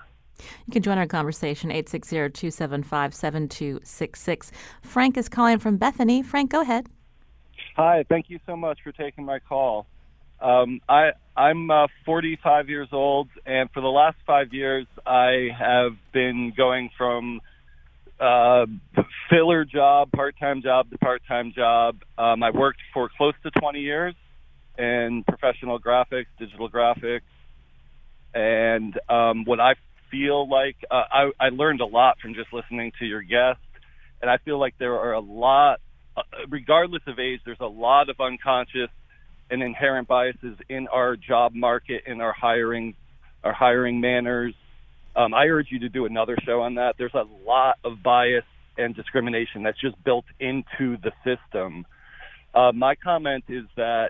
[0.67, 4.51] You can join our conversation, 860-275-7266.
[4.81, 6.21] Frank is calling from Bethany.
[6.23, 6.87] Frank, go ahead.
[7.75, 9.87] Hi, thank you so much for taking my call.
[10.41, 15.93] Um, I, I'm uh, 45 years old, and for the last five years, I have
[16.11, 17.41] been going from
[18.19, 18.65] uh,
[19.29, 21.97] filler job, part-time job to part-time job.
[22.17, 24.15] Um, I worked for close to 20 years
[24.77, 27.21] in professional graphics, digital graphics,
[28.33, 29.75] and um, what I
[30.11, 33.59] feel like uh, I, I learned a lot from just listening to your guest,
[34.21, 35.79] and I feel like there are a lot,
[36.15, 38.89] uh, regardless of age, there's a lot of unconscious
[39.49, 42.95] and inherent biases in our job market, in our hiring,
[43.43, 44.55] our hiring manners.
[45.15, 46.95] Um, I urge you to do another show on that.
[46.97, 48.43] There's a lot of bias
[48.77, 51.85] and discrimination that's just built into the system.
[52.53, 54.09] Uh, my comment is that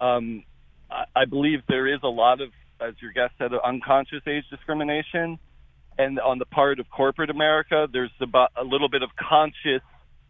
[0.00, 0.44] um,
[0.90, 5.38] I, I believe there is a lot of as your guest said, unconscious age discrimination.
[5.98, 9.82] And on the part of corporate America, there's about a little bit of conscious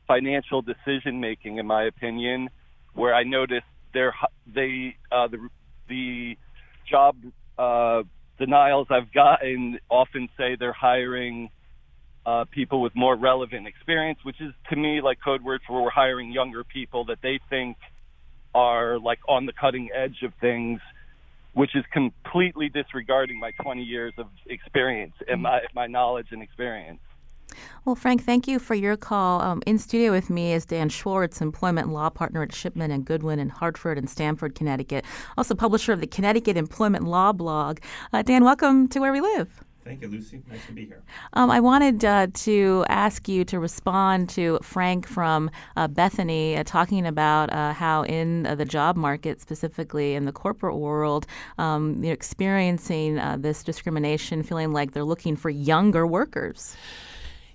[0.07, 2.49] financial decision making, in my opinion,
[2.95, 5.49] where I noticed they uh, the
[5.89, 6.37] the
[6.89, 7.17] job
[7.59, 8.03] uh,
[8.39, 11.51] denials I've gotten often say they're hiring
[12.25, 15.91] uh, people with more relevant experience, which is to me like code words for we're
[15.91, 17.77] hiring younger people that they think
[18.55, 20.81] are like on the cutting edge of things,
[21.57, 27.01] which is completely disregarding my 20 years of experience and my, my knowledge and experience.
[27.87, 29.41] Well, Frank, thank you for your call.
[29.41, 33.39] Um, in studio with me is Dan Schwartz, employment law partner at Shipman and Goodwin
[33.39, 35.07] in Hartford and Stamford, Connecticut,
[35.39, 37.79] also publisher of the Connecticut Employment Law blog.
[38.13, 39.65] Uh, Dan, welcome to Where We Live.
[39.87, 40.43] Thank you, Lucy.
[40.51, 41.05] Nice to be here.
[41.35, 46.65] Um, I wanted uh, to ask you to respond to Frank from uh, Bethany uh,
[46.65, 52.13] talking about uh, how, in the job market, specifically in the corporate world, um, you're
[52.13, 56.77] experiencing uh, this discrimination, feeling like they're looking for younger workers.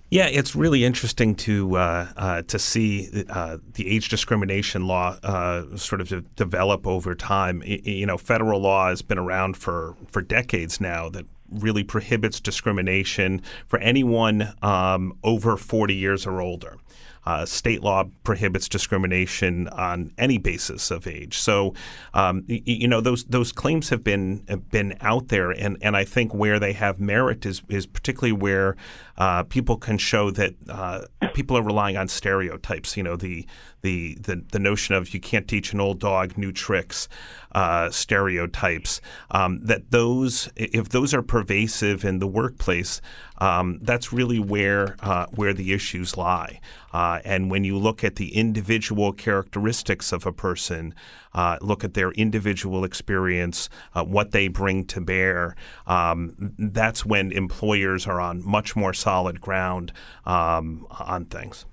[0.08, 5.76] Yeah, it's really interesting to uh, uh, to see uh, the age discrimination law uh,
[5.76, 7.62] sort of de- develop over time.
[7.62, 11.24] I, you know, federal law has been around for for decades now that
[11.60, 16.76] really prohibits discrimination for anyone um, over 40 years or older.
[17.24, 21.38] Uh, state law prohibits discrimination on any basis of age.
[21.38, 21.72] So,
[22.14, 25.96] um, y- you know, those those claims have been have been out there, and, and
[25.96, 28.76] I think where they have merit is is particularly where
[29.16, 31.02] uh, people can show that uh,
[31.34, 32.96] people are relying on stereotypes.
[32.96, 33.46] You know, the
[33.82, 37.08] the the, the notion of you can't teach an old dog new tricks,
[37.52, 39.00] uh, stereotypes.
[39.30, 43.00] Um, that those if those are pervasive in the workplace,
[43.38, 46.60] um, that's really where uh, where the issues lie.
[46.92, 50.94] Uh, and when you look at the individual characteristics of a person,
[51.32, 58.06] uh, look at their individual experience, what they bring to bear, um, that's when employers
[58.06, 59.92] are on much more solid ground
[60.24, 61.66] um, on things.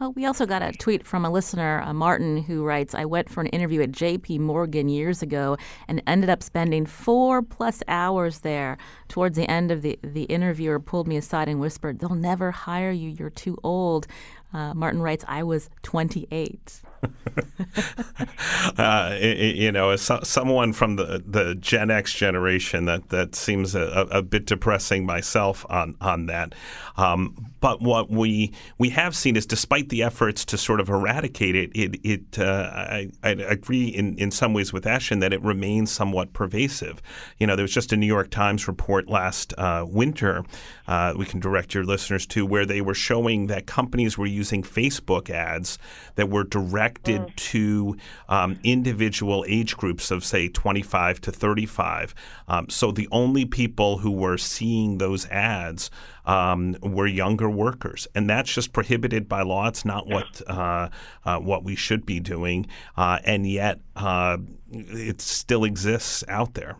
[0.00, 3.28] Uh, we also got a tweet from a listener, uh, Martin, who writes I went
[3.28, 5.56] for an interview at JP Morgan years ago
[5.88, 8.78] and ended up spending four plus hours there.
[9.08, 12.92] Towards the end of the, the interviewer pulled me aside and whispered, They'll never hire
[12.92, 13.10] you.
[13.10, 14.06] You're too old.
[14.54, 16.80] Uh, Martin writes, I was 28.
[18.78, 24.06] uh, you know, as someone from the, the Gen X generation, that, that seems a,
[24.10, 26.54] a bit depressing myself on on that.
[26.96, 31.56] Um, but what we we have seen is, despite the efforts to sort of eradicate
[31.56, 35.42] it, it, it uh, I, I, agree in, in some ways with Ashton that it
[35.42, 37.00] remains somewhat pervasive.
[37.38, 40.44] You know, there was just a New York Times report last uh, winter.
[40.86, 44.43] Uh, we can direct your listeners to where they were showing that companies were using
[44.50, 45.78] Facebook ads
[46.16, 47.36] that were directed mm.
[47.36, 47.96] to
[48.28, 52.14] um, individual age groups of, say, 25 to 35.
[52.48, 55.90] Um, so the only people who were seeing those ads
[56.26, 59.68] um, were younger workers, and that's just prohibited by law.
[59.68, 60.88] It's not what uh,
[61.24, 64.38] uh, what we should be doing, uh, and yet uh,
[64.72, 66.76] it still exists out there.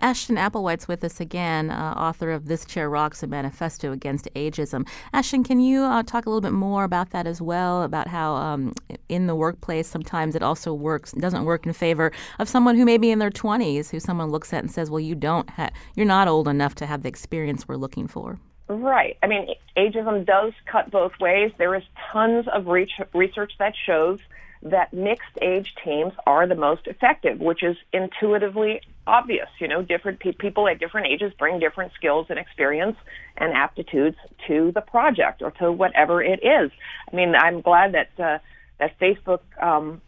[0.00, 4.86] Ashton Applewhite's with us again, uh, author of This Chair Rocks, a manifesto against ageism.
[5.12, 8.34] Ashton, can you uh, talk a little bit more about that as well, about how
[8.34, 8.72] um,
[9.08, 12.98] in the workplace sometimes it also works, doesn't work in favor of someone who may
[12.98, 16.06] be in their 20s, who someone looks at and says, well, you don't have, you're
[16.06, 18.38] not old enough to have the experience we're looking for.
[18.68, 19.16] Right.
[19.22, 21.52] I mean, ageism does cut both ways.
[21.56, 24.18] There is tons of research that shows
[24.62, 29.48] that mixed age teams are the most effective, which is intuitively obvious.
[29.58, 32.96] You know, different pe- people at different ages bring different skills and experience
[33.36, 34.16] and aptitudes
[34.46, 36.70] to the project or to whatever it is.
[37.10, 38.38] I mean, I'm glad that uh,
[38.78, 40.00] that Facebook um,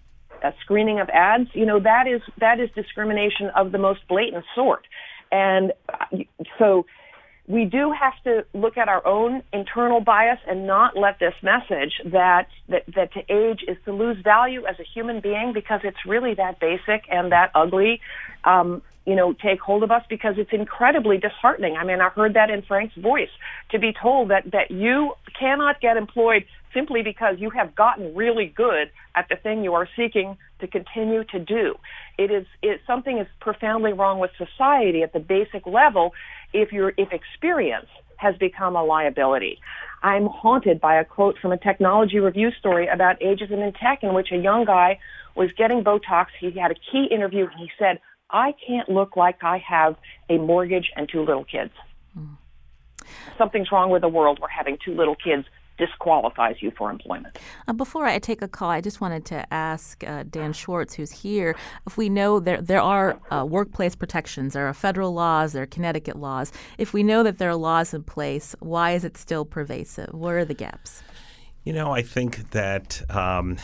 [0.61, 4.87] screening of ads, you know, that is that is discrimination of the most blatant sort,
[5.33, 6.19] and uh,
[6.59, 6.87] so
[7.51, 11.93] we do have to look at our own internal bias and not let this message
[12.05, 16.07] that, that, that to age is to lose value as a human being because it's
[16.07, 18.01] really that basic and that ugly,
[18.45, 21.77] um, you know, take hold of us because it's incredibly disheartening.
[21.77, 23.29] I mean, I heard that in Frank's voice
[23.73, 28.47] to be told that, that you cannot get employed simply because you have gotten really
[28.47, 31.75] good at the thing you are seeking to continue to do.
[32.19, 36.15] It is, it, something is profoundly wrong with society at the basic level
[36.53, 39.59] if your if experience has become a liability.
[40.05, 44.15] I'm haunted by a quote from a technology review story about ageism in tech in
[44.15, 45.01] which a young guy
[45.35, 46.27] was getting Botox.
[46.39, 47.99] He had a key interview and he said,
[48.33, 49.97] I can't look like I have
[50.29, 51.73] a mortgage and two little kids.
[52.17, 52.37] Mm.
[53.37, 54.39] Something's wrong with the world.
[54.41, 55.47] We're having two little kids
[55.81, 57.39] disqualifies you for employment.
[57.67, 61.11] Uh, before I take a call, I just wanted to ask uh, Dan Schwartz, who's
[61.11, 65.63] here, if we know there there are uh, workplace protections, there are federal laws, there
[65.63, 66.53] are Connecticut laws.
[66.77, 70.13] If we know that there are laws in place, why is it still pervasive?
[70.13, 71.03] Where are the gaps?
[71.63, 73.59] You know, I think that um,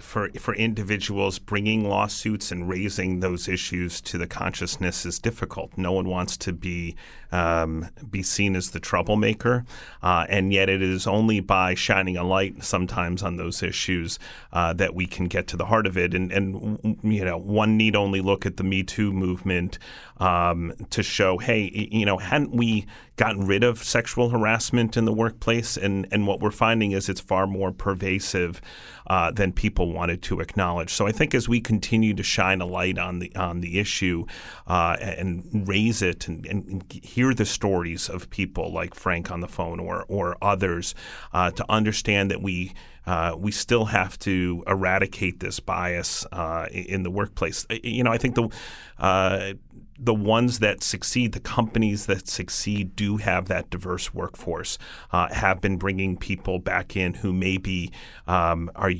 [0.00, 5.76] for for individuals, bringing lawsuits and raising those issues to the consciousness is difficult.
[5.76, 6.96] No one wants to be
[7.30, 9.66] um, be seen as the troublemaker,
[10.02, 14.18] uh, and yet it is only by shining a light sometimes on those issues
[14.54, 16.14] uh, that we can get to the heart of it.
[16.14, 19.78] And, and you know, one need only look at the Me Too movement
[20.18, 22.86] um, to show, hey, you know, hadn't we
[23.16, 25.76] gotten rid of sexual harassment in the workplace?
[25.76, 28.60] And and what we're finding is it's far more pervasive
[29.06, 30.92] uh, than people wanted to acknowledge.
[30.92, 34.26] So I think as we continue to shine a light on the on the issue
[34.66, 39.48] uh, and raise it and, and, hear the stories of people like Frank on the
[39.48, 40.94] phone or or others
[41.32, 42.72] uh, to understand that we.
[43.04, 47.66] Uh, we still have to eradicate this bias uh, in the workplace.
[47.82, 48.48] You know, I think the
[48.96, 49.54] uh,
[49.98, 54.78] the ones that succeed, the companies that succeed, do have that diverse workforce,
[55.12, 57.92] uh, have been bringing people back in who maybe
[58.26, 58.92] um, are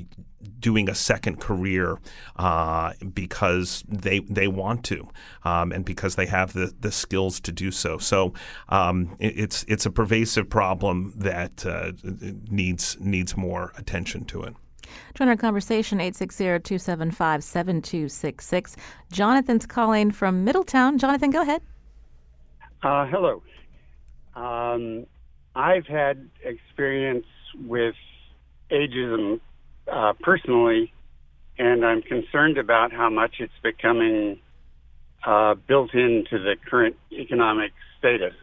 [0.58, 1.98] doing a second career
[2.36, 5.08] uh, because they they want to
[5.44, 7.98] um, and because they have the, the skills to do so.
[7.98, 8.32] So
[8.68, 11.92] um, it, it's it's a pervasive problem that uh,
[12.50, 14.54] needs needs more attention to it.
[15.14, 18.76] Join our conversation 860-275-7266.
[19.10, 20.98] Jonathan's calling from Middletown.
[20.98, 21.62] Jonathan, go ahead.
[22.82, 23.42] Uh, hello.
[24.34, 25.06] Um,
[25.54, 27.26] I've had experience
[27.66, 27.94] with
[28.70, 29.40] ageism
[29.90, 30.92] uh, personally,
[31.58, 34.40] and I'm concerned about how much it's becoming
[35.24, 38.34] uh, built into the current economic status.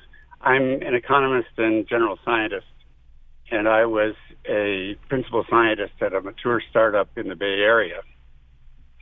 [0.42, 2.66] I'm an economist and general scientist,
[3.52, 4.16] and I was
[4.48, 8.02] a principal scientist at a mature startup in the Bay Area.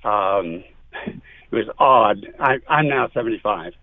[0.04, 0.64] Um,
[1.06, 1.22] it
[1.52, 2.28] was odd.
[2.40, 3.74] I, I'm now 75,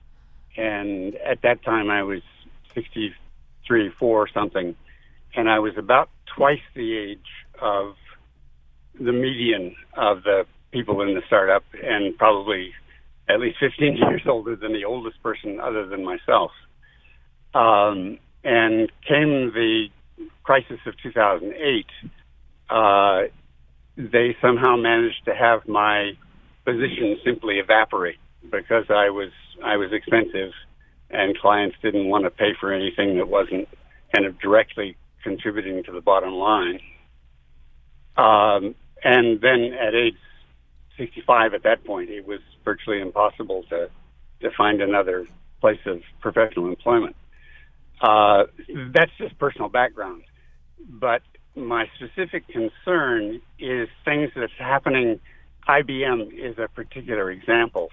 [0.57, 2.23] and at that time I was
[2.75, 4.75] 63, four or something,
[5.35, 7.19] and I was about twice the age
[7.61, 7.95] of
[8.99, 12.73] the median of the people in the startup, and probably
[13.29, 16.51] at least 15 years older than the oldest person other than myself.
[17.55, 19.87] Um, and came the
[20.43, 21.87] crisis of 2008,
[22.71, 23.23] uh,
[23.97, 26.13] they somehow managed to have my
[26.65, 28.19] position simply evaporate
[28.51, 29.31] because I was
[29.65, 30.53] I was expensive,
[31.11, 33.69] and clients didn't want to pay for anything that wasn't
[34.15, 36.81] kind of directly contributing to the bottom line.
[38.17, 40.15] Um, and then at age
[40.99, 43.91] 65, at that point, it was virtually impossible to
[44.41, 45.27] to find another
[45.61, 47.17] place of professional employment.
[48.01, 48.45] Uh,
[48.93, 50.23] that's just personal background.
[50.89, 51.23] But
[51.57, 55.21] my specific concern is things that's happening.
[55.69, 57.89] IBM is a particular example.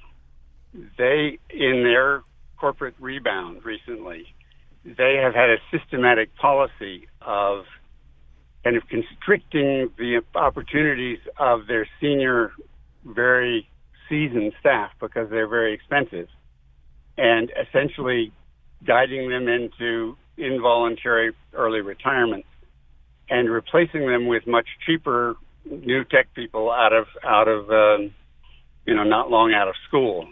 [0.97, 2.24] They, in their
[2.58, 4.26] corporate rebound recently,
[4.84, 7.66] they have had a systematic policy of
[8.64, 12.52] kind of constricting the opportunities of their senior,
[13.06, 13.68] very
[14.08, 16.28] seasoned staff because they're very expensive,
[17.18, 18.32] and essentially
[18.86, 22.46] guiding them into involuntary early retirement
[23.30, 28.14] and replacing them with much cheaper new tech people out of out of um,
[28.86, 30.28] you know not long out of school.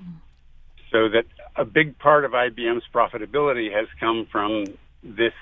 [0.92, 1.26] So that
[1.56, 4.66] a big part of IBM's profitability has come from
[5.04, 5.34] this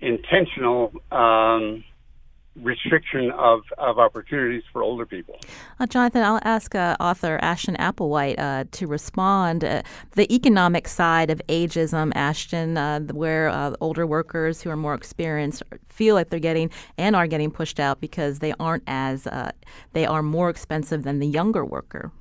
[0.00, 1.84] intentional um,
[2.62, 5.38] restriction of, of opportunities for older people.
[5.78, 9.64] Uh, Jonathan, I'll ask uh, author Ashton Applewhite uh, to respond.
[9.64, 9.82] Uh,
[10.12, 15.62] the economic side of ageism, Ashton, uh, where uh, older workers who are more experienced
[15.88, 19.26] feel like they're getting and are getting pushed out because they aren't as
[19.92, 22.12] they are more expensive than the younger worker.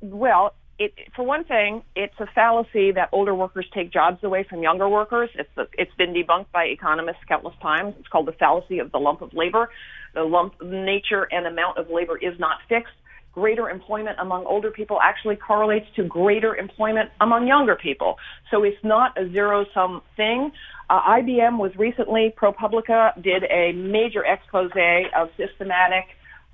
[0.00, 4.62] well, it, for one thing, it's a fallacy that older workers take jobs away from
[4.62, 5.30] younger workers.
[5.34, 7.94] It's a, it's been debunked by economists countless times.
[7.98, 9.70] It's called the fallacy of the lump of labor.
[10.14, 12.92] The lump nature and amount of labor is not fixed.
[13.32, 18.16] Greater employment among older people actually correlates to greater employment among younger people.
[18.50, 20.52] So it's not a zero sum thing.
[20.88, 24.70] Uh, IBM was recently, ProPublica did a major expose
[25.14, 26.04] of systematic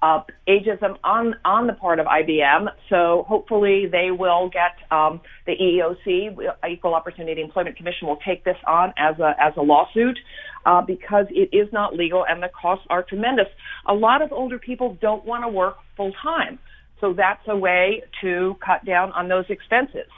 [0.02, 2.66] uh, ageism on on the part of IBM.
[2.90, 6.36] So hopefully they will get um, the EEOC,
[6.68, 10.18] Equal Opportunity Employment Commission, will take this on as a as a lawsuit
[10.66, 13.46] uh, because it is not legal and the costs are tremendous.
[13.86, 16.58] A lot of older people don't want to work full time,
[17.00, 20.10] so that's a way to cut down on those expenses.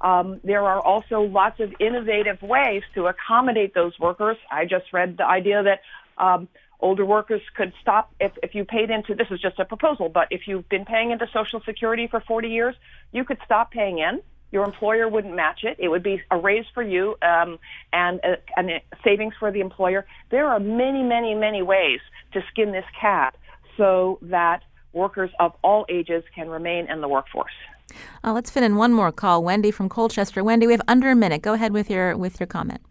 [0.00, 4.36] Um, there are also lots of innovative ways to accommodate those workers.
[4.50, 5.80] I just read the idea that
[6.22, 6.48] um,
[6.82, 10.28] older workers could stop if, if you paid into this is just a proposal but
[10.30, 12.74] if you've been paying into social security for 40 years
[13.12, 14.20] you could stop paying in
[14.52, 15.76] Your employer wouldn't match it.
[15.78, 17.58] It would be a raise for you um,
[17.92, 18.70] and, a, and
[19.02, 20.06] savings for the employer.
[20.30, 22.00] There are many, many, many ways
[22.34, 23.34] to skin this cat
[23.78, 24.62] so that
[24.92, 27.52] workers of all ages can remain in the workforce.
[28.22, 29.42] Uh, let's fit in one more call.
[29.42, 30.44] Wendy from Colchester.
[30.44, 31.40] Wendy, we have under a minute.
[31.40, 32.82] Go ahead with your with your comment.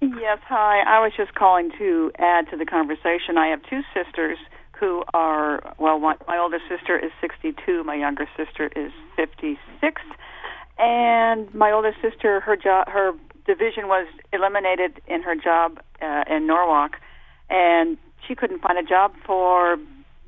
[0.00, 0.80] Yes, hi.
[0.86, 3.36] I was just calling to add to the conversation.
[3.36, 4.38] I have two sisters
[4.78, 5.98] who are well.
[5.98, 7.82] My, my older sister is 62.
[7.82, 10.02] My younger sister is 56.
[10.78, 13.12] And my older sister, her job, her
[13.44, 16.92] division was eliminated in her job uh, in Norwalk,
[17.50, 19.78] and she couldn't find a job for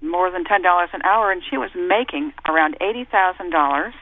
[0.02, 3.94] more than ten dollars an hour, and she was making around eighty thousand dollars.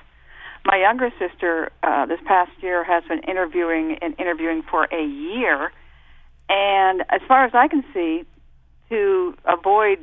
[0.68, 5.72] My younger sister, uh, this past year, has been interviewing and interviewing for a year,
[6.50, 8.24] and as far as I can see,
[8.90, 9.98] to avoid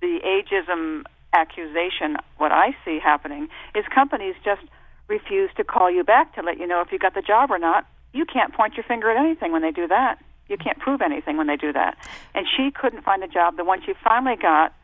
[0.00, 3.46] the ageism accusation, what I see happening
[3.76, 4.62] is companies just
[5.06, 7.58] refuse to call you back to let you know if you got the job or
[7.58, 7.86] not.
[8.12, 10.18] You can't point your finger at anything when they do that.
[10.48, 11.96] You can't prove anything when they do that.
[12.34, 13.56] And she couldn't find a job.
[13.56, 14.74] The one she finally got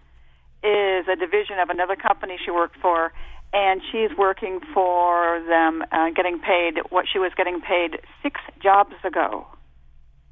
[0.62, 3.12] is a division of another company she worked for,
[3.52, 8.94] and she's working for them, uh, getting paid what she was getting paid six jobs
[9.04, 9.46] ago,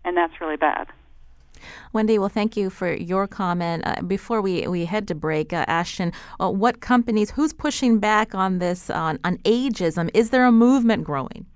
[0.05, 0.89] and that's really bad.
[1.93, 3.83] Wendy, well, thank you for your comment.
[3.87, 8.35] Uh, before we, we head to break, uh, Ashton, uh, what companies, who's pushing back
[8.35, 10.11] on this, on, on ageism?
[10.13, 11.47] Is there a movement growing?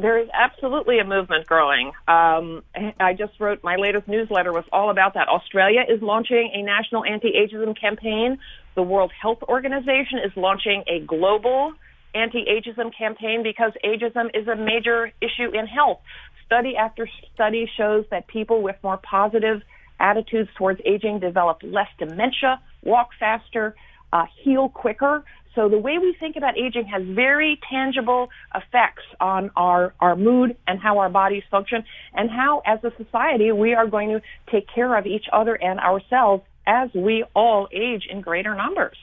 [0.00, 1.92] There is absolutely a movement growing.
[2.06, 2.62] Um,
[3.00, 5.28] I just wrote my latest newsletter was all about that.
[5.28, 8.38] Australia is launching a national anti-ageism campaign.
[8.76, 11.72] The World Health Organization is launching a global
[12.14, 16.00] anti-ageism campaign because ageism is a major issue in health.
[16.46, 19.62] Study after study shows that people with more positive
[20.00, 23.74] attitudes towards aging develop less dementia, walk faster,
[24.12, 25.24] uh, heal quicker.
[25.58, 30.56] So the way we think about aging has very tangible effects on our, our mood
[30.68, 31.82] and how our bodies function
[32.14, 35.80] and how as a society we are going to take care of each other and
[35.80, 38.96] ourselves as we all age in greater numbers.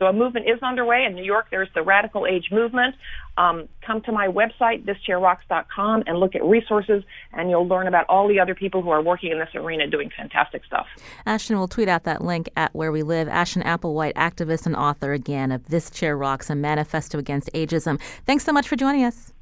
[0.00, 1.48] So a movement is underway in New York.
[1.50, 2.94] There's the Radical Age Movement.
[3.36, 7.04] Um, come to my website, thischairrocks.com, and look at resources,
[7.34, 10.10] and you'll learn about all the other people who are working in this arena doing
[10.16, 10.86] fantastic stuff.
[11.26, 13.28] Ashton will tweet out that link at Where We Live.
[13.28, 18.00] Ashton Applewhite, activist and author again of This Chair Rocks, a manifesto against ageism.
[18.24, 19.34] Thanks so much for joining us.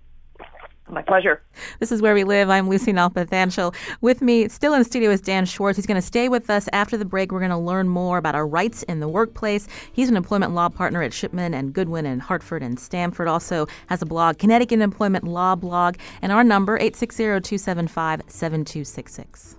[0.91, 1.43] My pleasure.
[1.81, 2.49] This is Where We Live.
[2.49, 3.75] I'm Lucy Nalpathanchel.
[4.01, 5.77] With me, still in the studio, is Dan Schwartz.
[5.77, 7.31] He's going to stay with us after the break.
[7.31, 9.69] We're going to learn more about our rights in the workplace.
[9.93, 13.29] He's an employment law partner at Shipman and Goodwin in Hartford and Stamford.
[13.29, 19.58] Also has a blog, Connecticut Employment Law Blog, and our number, 860-275-7266.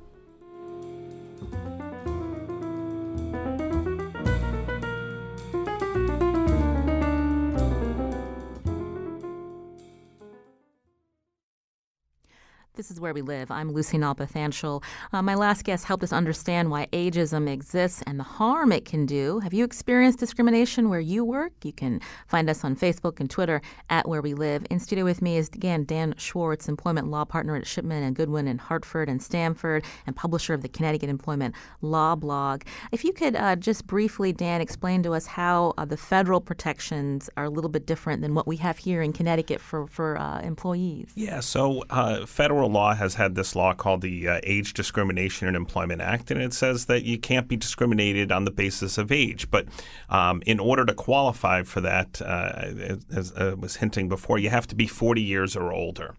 [12.79, 13.51] This is Where We Live.
[13.51, 14.81] I'm Lucy Nalpathanchel.
[15.11, 19.05] Uh, my last guest helped us understand why ageism exists and the harm it can
[19.05, 19.39] do.
[19.39, 21.51] Have you experienced discrimination where you work?
[21.61, 24.65] You can find us on Facebook and Twitter at Where We Live.
[24.69, 28.47] In studio with me is, again, Dan Schwartz, employment law partner at Shipman and Goodwin
[28.47, 32.61] in Hartford and Stamford, and publisher of the Connecticut Employment Law blog.
[32.93, 37.29] If you could uh, just briefly, Dan, explain to us how uh, the federal protections
[37.35, 40.39] are a little bit different than what we have here in Connecticut for, for uh,
[40.39, 41.11] employees.
[41.15, 42.25] Yeah, so uh,
[42.69, 46.53] law has had this law called the uh, Age Discrimination in Employment Act, and it
[46.53, 49.49] says that you can't be discriminated on the basis of age.
[49.51, 49.67] But
[50.09, 54.67] um, in order to qualify for that, uh, as I was hinting before, you have
[54.67, 56.15] to be 40 years or older.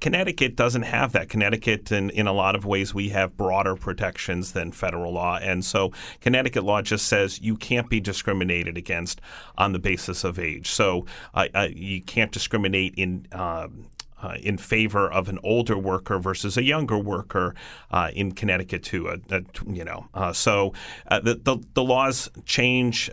[0.00, 1.28] Connecticut doesn't have that.
[1.28, 5.38] Connecticut, in, in a lot of ways, we have broader protections than federal law.
[5.40, 9.20] And so Connecticut law just says you can't be discriminated against
[9.56, 10.70] on the basis of age.
[10.70, 13.86] So uh, uh, you can't discriminate in um,
[14.26, 17.54] uh, in favor of an older worker versus a younger worker
[17.90, 19.08] uh, in Connecticut too.
[19.08, 20.72] Uh, you know, uh, so
[21.08, 23.10] uh, the, the, the laws change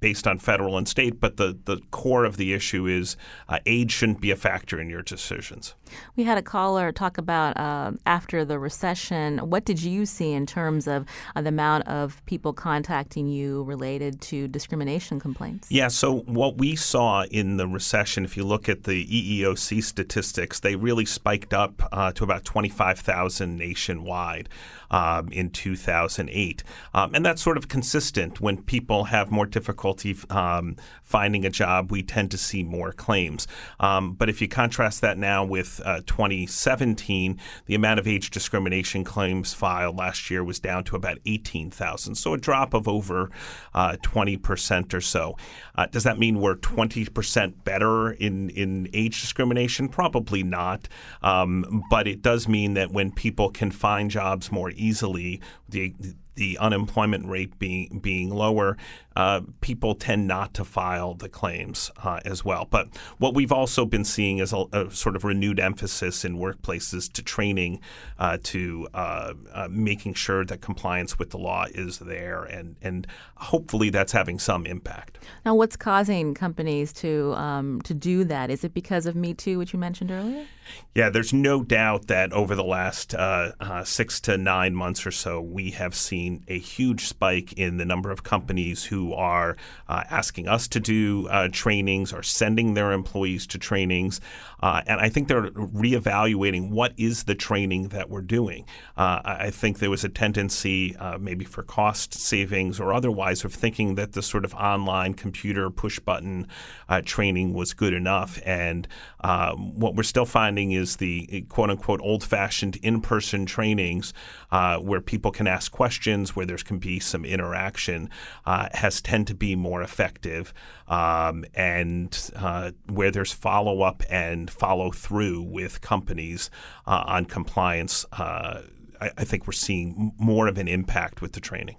[0.00, 3.16] based on federal and state, but the, the core of the issue is
[3.48, 5.74] uh, age shouldn't be a factor in your decisions.
[6.16, 9.38] We had a caller talk about uh, after the recession.
[9.38, 14.20] What did you see in terms of uh, the amount of people contacting you related
[14.22, 15.68] to discrimination complaints?
[15.70, 20.60] Yeah, so what we saw in the recession, if you look at the EEOC statistics,
[20.60, 24.48] they really spiked up uh, to about 25,000 nationwide
[24.90, 26.62] um, in 2008.
[26.94, 31.50] Um, and that's sort of consistent when people have more difficulty difficulty um, finding a
[31.50, 33.46] job, we tend to see more claims.
[33.80, 39.04] Um, but if you contrast that now with uh, 2017, the amount of age discrimination
[39.04, 42.14] claims filed last year was down to about 18,000.
[42.14, 43.30] So a drop of over
[43.74, 45.36] uh, 20% or so.
[45.74, 49.88] Uh, does that mean we're 20% better in, in age discrimination?
[49.88, 50.88] Probably not.
[51.22, 55.94] Um, but it does mean that when people can find jobs more easily, the
[56.38, 58.78] the unemployment rate being being lower,
[59.18, 62.68] uh, people tend not to file the claims uh, as well.
[62.70, 62.86] But
[63.18, 67.22] what we've also been seeing is a, a sort of renewed emphasis in workplaces to
[67.24, 67.80] training,
[68.20, 73.08] uh, to uh, uh, making sure that compliance with the law is there, and and
[73.34, 75.18] hopefully that's having some impact.
[75.44, 78.50] Now, what's causing companies to um, to do that?
[78.50, 80.46] Is it because of Me Too, which you mentioned earlier?
[80.94, 85.40] Yeah, there's no doubt that over the last uh, six to nine months or so,
[85.40, 89.56] we have seen a huge spike in the number of companies who are
[89.88, 94.20] uh, asking us to do uh, trainings or sending their employees to trainings.
[94.60, 98.64] Uh, and I think they're reevaluating what is the training that we're doing.
[98.96, 103.54] Uh, I think there was a tendency, uh, maybe for cost savings or otherwise, of
[103.54, 106.48] thinking that the sort of online computer push button
[106.88, 108.40] uh, training was good enough.
[108.44, 108.88] And
[109.20, 114.12] um, what we're still finding is the quote unquote old fashioned in person trainings
[114.50, 118.10] where people can ask questions, where there can be some interaction,
[118.44, 120.52] has tend to be more effective,
[120.86, 126.50] um, and uh, where there's follow up and follow through with companies
[126.86, 128.62] uh, on compliance, uh,
[129.00, 131.76] I, I, think we're seeing more of an impact with the training.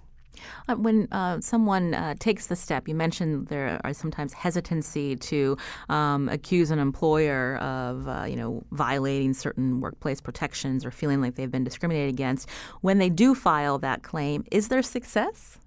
[0.68, 5.56] Uh, when uh, someone uh, takes the step, you mentioned there are sometimes hesitancy to
[5.88, 11.34] um, accuse an employer of, uh, you know, violating certain workplace protections or feeling like
[11.34, 12.48] they've been discriminated against.
[12.80, 15.59] When they do file that claim, is there success?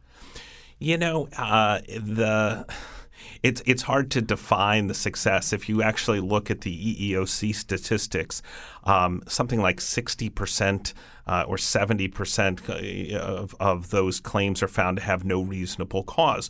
[0.84, 2.66] You know, uh, the
[3.42, 8.42] it's it's hard to define the success if you actually look at the EEOC statistics.
[8.84, 10.94] Um, something like sixty percent
[11.28, 16.50] uh, or 70% of, of those claims are found to have no reasonable cause.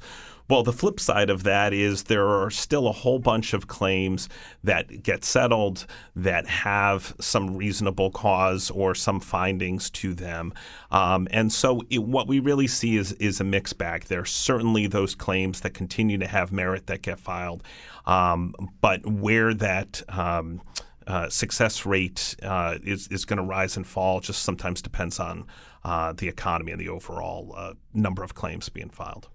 [0.50, 4.28] Well, the flip side of that is there are still a whole bunch of claims
[4.64, 5.86] that get settled
[6.16, 10.54] that have some reasonable cause or some findings to them.
[10.92, 14.06] Um, and so it, what we really see is, is a mixed bag.
[14.06, 17.64] There are certainly those claims that continue to have merit that get filed.
[18.06, 20.62] Um, but where that um,
[21.08, 25.46] uh, success rate uh, is, is going to rise and fall just sometimes depends on
[25.86, 29.30] uh, the economy and the overall uh, number of claims being filed.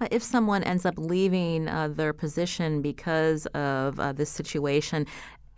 [0.00, 5.06] Uh, if someone ends up leaving uh, their position because of uh, this situation,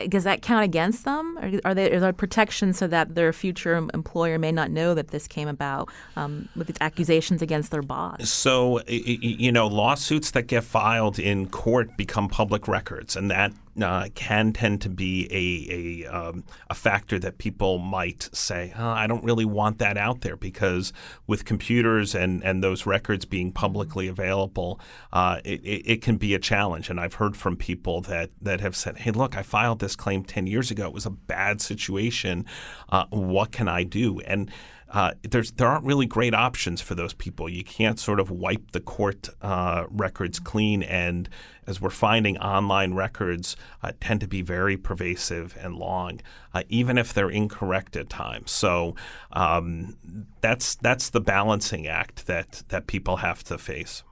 [0.08, 1.38] does that count against them?
[1.38, 5.08] Or are there, are there protections so that their future employer may not know that
[5.08, 8.28] this came about um, with these accusations against their boss?
[8.28, 14.08] So, you know, lawsuits that get filed in court become public records, and that uh,
[14.14, 19.06] can tend to be a a, um, a, factor that people might say, oh, I
[19.06, 20.92] don't really want that out there because
[21.26, 24.80] with computers and, and those records being publicly available,
[25.12, 26.90] uh, it, it, can be a challenge.
[26.90, 30.24] And I've heard from people that, that have said, hey, look, I filed this claim
[30.24, 30.86] 10 years ago.
[30.86, 32.44] It was a bad situation.
[32.88, 34.20] Uh, what can I do?
[34.20, 34.50] And
[34.92, 37.48] uh, there's there aren't really great options for those people.
[37.48, 41.30] You can't sort of wipe the court uh, records clean, and
[41.66, 46.20] as we're finding, online records uh, tend to be very pervasive and long,
[46.52, 48.50] uh, even if they're incorrect at times.
[48.50, 48.94] So
[49.32, 49.96] um,
[50.42, 54.04] that's that's the balancing act that that people have to face.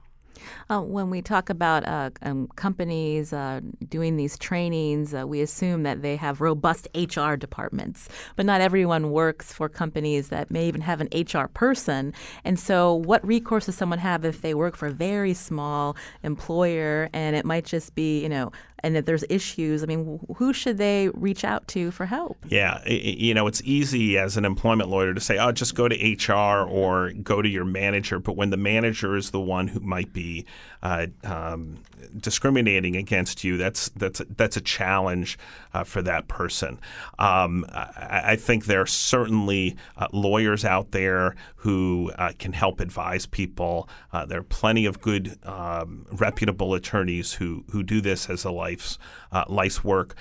[0.69, 5.83] Uh, when we talk about uh, um, companies uh, doing these trainings, uh, we assume
[5.83, 10.81] that they have robust HR departments, but not everyone works for companies that may even
[10.81, 12.13] have an HR person.
[12.45, 17.09] And so, what recourse does someone have if they work for a very small employer
[17.13, 20.79] and it might just be, you know, and if there's issues, I mean, who should
[20.79, 22.39] they reach out to for help?
[22.49, 25.97] Yeah, you know, it's easy as an employment lawyer to say, "Oh, just go to
[25.97, 30.13] HR or go to your manager," but when the manager is the one who might
[30.13, 30.47] be
[30.83, 31.79] uh, um,
[32.17, 35.39] discriminating against you, that's that's that's a challenge
[35.73, 36.79] uh, for that person.
[37.19, 42.81] Um, I, I, think there are certainly uh, lawyers out there who uh, can help
[42.81, 43.89] advise people.
[44.13, 48.51] Uh, there are plenty of good, um, reputable attorneys who who do this as a
[48.51, 48.99] life's
[49.33, 50.15] uh, life's work.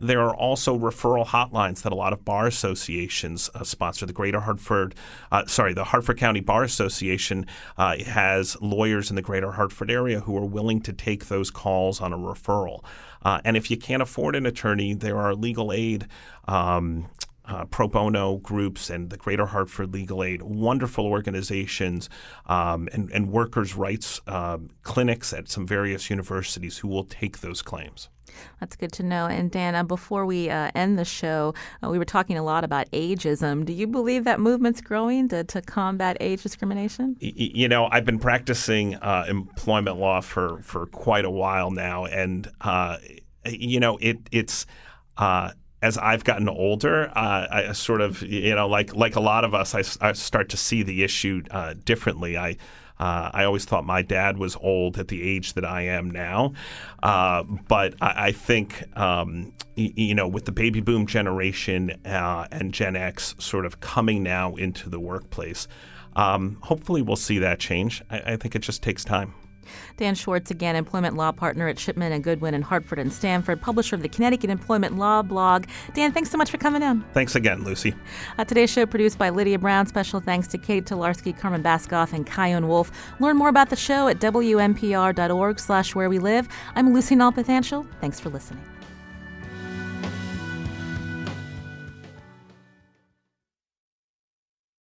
[0.00, 4.06] there are also referral hotlines that a lot of bar associations sponsor.
[4.06, 4.94] The Greater Hartford,
[5.46, 10.44] sorry, the Hartford County Bar Association has lawyers in the Greater Hartford area who are
[10.44, 12.84] willing to take those calls on a referral.
[13.22, 16.06] Uh, and if you can't afford an attorney, there are legal aid.
[16.46, 17.08] Um,
[17.46, 22.08] uh, pro bono groups and the Greater Hartford Legal Aid, wonderful organizations
[22.46, 27.60] um, and, and workers' rights um, clinics at some various universities who will take those
[27.60, 28.08] claims.
[28.60, 29.26] That's good to know.
[29.26, 32.64] And Dan, uh, before we uh, end the show, uh, we were talking a lot
[32.64, 33.64] about ageism.
[33.64, 37.16] Do you believe that movement's growing to, to combat age discrimination?
[37.20, 42.50] You know, I've been practicing uh, employment law for, for quite a while now, and
[42.60, 42.98] uh,
[43.46, 44.66] you know, it it's
[45.84, 49.54] as I've gotten older, uh, I sort of, you know, like like a lot of
[49.54, 52.38] us, I, I start to see the issue uh, differently.
[52.38, 52.56] I
[52.98, 56.52] uh, I always thought my dad was old at the age that I am now,
[57.02, 62.46] uh, but I, I think um, y- you know with the baby boom generation uh,
[62.50, 65.66] and Gen X sort of coming now into the workplace,
[66.16, 68.02] um, hopefully we'll see that change.
[68.10, 69.34] I, I think it just takes time.
[69.96, 73.96] Dan Schwartz, again, employment law partner at Shipman and Goodwin in Hartford and Stamford, publisher
[73.96, 75.66] of the Connecticut Employment Law blog.
[75.94, 77.02] Dan, thanks so much for coming in.
[77.12, 77.94] Thanks again, Lucy.
[78.38, 79.86] Uh, today's show produced by Lydia Brown.
[79.86, 82.90] Special thanks to Kate Tolarski, Carmen Baskauf, and Kyone Wolf.
[83.20, 86.48] Learn more about the show at WNPR.org slash where we live.
[86.74, 87.86] I'm Lucy Nalpathanchel.
[88.00, 88.73] Thanks for listening.